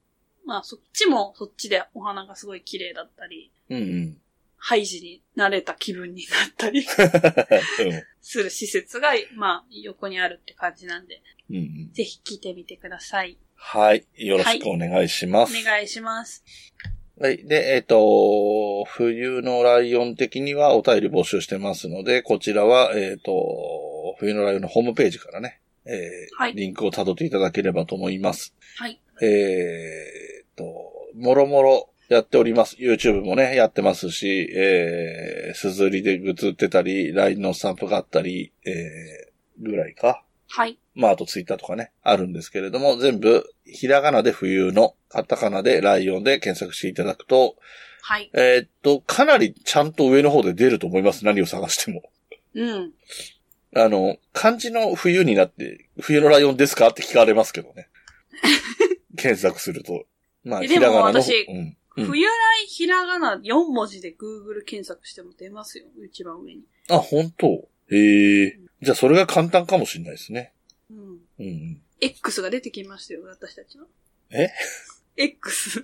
[0.45, 4.17] まあそっちもそっちでお花がすごい綺麗だったり、うんうん。
[4.57, 6.83] ハイジになれた気分になったり
[8.21, 11.93] する施設が、まあ横にあるって感じなんで、うんうん。
[11.93, 13.37] ぜひ来てみてください。
[13.55, 14.05] はい。
[14.15, 15.57] よろしくお願いします。
[15.57, 16.43] お願いします。
[17.19, 17.45] はい。
[17.45, 28.53] で、えっ、と、冬のライオン的にはお便り募集してますので、こちらは、えっ、と、冬のライオンのホームページからね、えーはいリンクを辿っていただければと思います。
[28.77, 28.99] はい。
[29.21, 30.65] えっ、と、
[31.15, 32.75] もろもろやっております。
[32.77, 40.24] YouTube もね、やってますし、えー、すずりでグッズ売ってたり、LINE のスタンプがあったり、えー、ぐらいか。
[40.55, 40.79] はい。
[40.93, 47.57] まあ、あとツイッターとかね、あるんですけれども、全部、ひらがなで冬の、カタカナでライオンで検索していただくと、
[48.01, 48.31] はい。
[48.33, 51.25] えーっと、かなりちゃんと上の方で出ると思います。
[51.25, 52.03] 何を探しても。
[52.53, 52.93] うん。
[53.75, 57.89] あの、漢字の冬になって、冬のライオンですかって聞かれますけどね。
[59.17, 60.05] 検索すると。
[60.45, 61.21] まあ、ひらがなの。
[61.21, 61.57] 私うん。
[61.57, 65.85] うん冬来ひらがな4文字で Google 検索しても出ますよ。
[66.05, 66.63] 一番上に。
[66.89, 67.69] あ、本当？
[67.89, 68.59] へえ。
[68.81, 70.53] じゃあ、それが簡単かもしれないですね。
[70.89, 70.97] うん。
[70.99, 71.81] うんうん。
[72.01, 73.85] X が出てきましたよ、私たちの。
[74.31, 74.49] え
[75.17, 75.83] ？X っ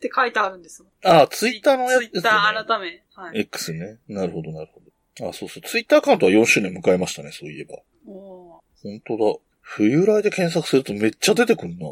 [0.00, 0.92] て書いてあるんですもん。
[1.04, 2.08] あ、ツイッターのやつね。
[2.10, 3.02] ツイッター改め。
[3.14, 3.40] はい。
[3.40, 3.98] X ね。
[4.08, 4.80] なるほど、なるほ
[5.18, 5.28] ど。
[5.28, 5.62] あ、そうそう。
[5.62, 7.78] ツイッターアカウントは4周年迎えましたね、そういえば。
[8.06, 9.38] おー本当だ。
[9.60, 11.86] 冬来で検索するとめっちゃ出てくるな。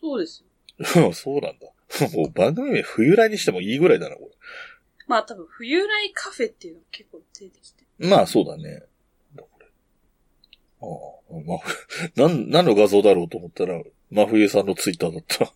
[0.00, 0.44] そうです
[0.84, 1.08] そよ。
[1.10, 1.66] う そうなんだ。
[2.16, 4.30] もう番組名冬来にしてもいいぐらいだな、こ
[5.06, 7.84] まあ多分、冬来カフェっていうのが結構出てきて。
[7.98, 8.08] れ。
[8.08, 8.82] まあ、そうだね。
[10.82, 11.58] ああ、まあ、
[12.16, 13.80] なん、何の画像だろうと思ったら、
[14.10, 15.52] 真冬さんのツイッターだった。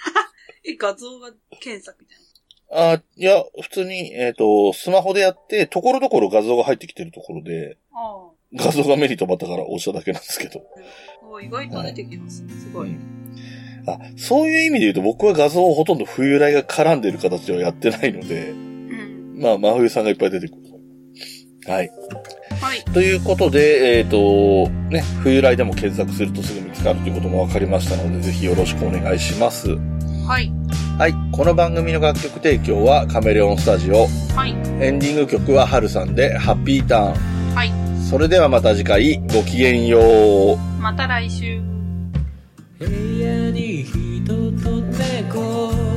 [0.64, 2.92] え、画像が検索みたいな。
[2.92, 10.60] あいや、普通に、えっ、と、スマホでやって、ところどころ画像が入ってきてるところで、あ画像が目に留まったから押しただけなんですけど。
[10.60, 11.26] あ。
[11.26, 12.52] お意外と出てきますね。
[12.52, 12.88] すごい。
[12.88, 13.18] うん
[13.88, 19.38] あ、そういう意味で言うと僕は画像をほとんど冬来が絡んでる形ではやってないので、うん。
[19.40, 20.60] まあ、真冬さんがいっぱい出てくる。
[21.66, 21.90] はい。
[22.88, 22.94] はい。
[22.94, 29.76] ということで、えっ、と、ね、冬来でも検索するとすぐ見つかるということも分かりましたので、ぜひよろしくお願いします。
[30.26, 30.50] はい。
[30.98, 31.14] はい。
[31.32, 34.06] この番組の楽曲提供はカメレオンスタジオ。
[34.34, 34.50] はい。
[34.80, 37.54] エンディング曲はハルさんでハッピーターン。
[37.54, 37.72] はい。
[38.08, 40.56] それではまた次回、ごきげんよう。
[40.80, 41.60] また来週。
[42.78, 44.26] 部屋に人
[44.62, 45.87] と猫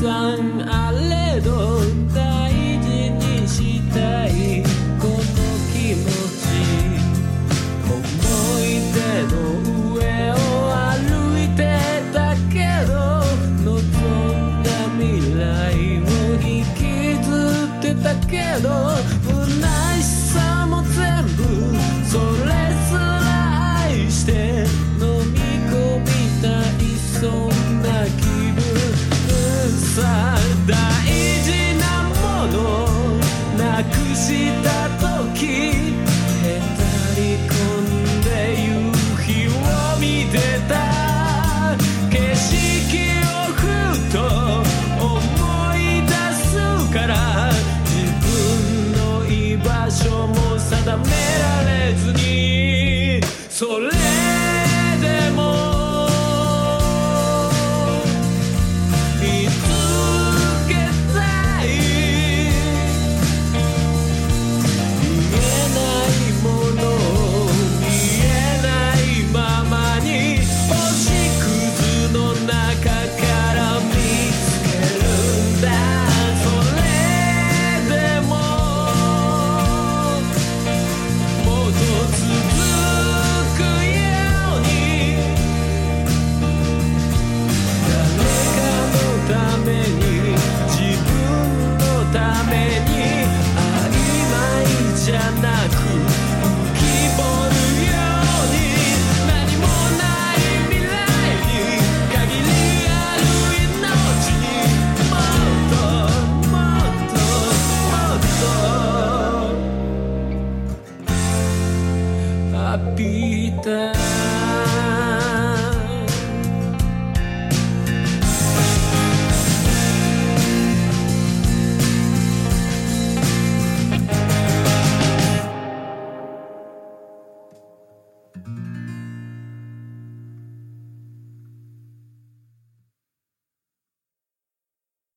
[0.00, 1.80] さんあれど
[2.14, 4.62] 大事にしたい。
[5.00, 5.18] この
[5.72, 6.06] 気持
[6.38, 6.46] ち。
[7.82, 7.98] 思
[8.60, 8.96] い出
[9.26, 9.36] の
[9.94, 9.98] 上
[10.30, 10.34] を
[10.70, 10.94] 歩
[11.42, 11.60] いて
[12.12, 12.14] た
[12.48, 12.56] け
[18.62, 18.68] ど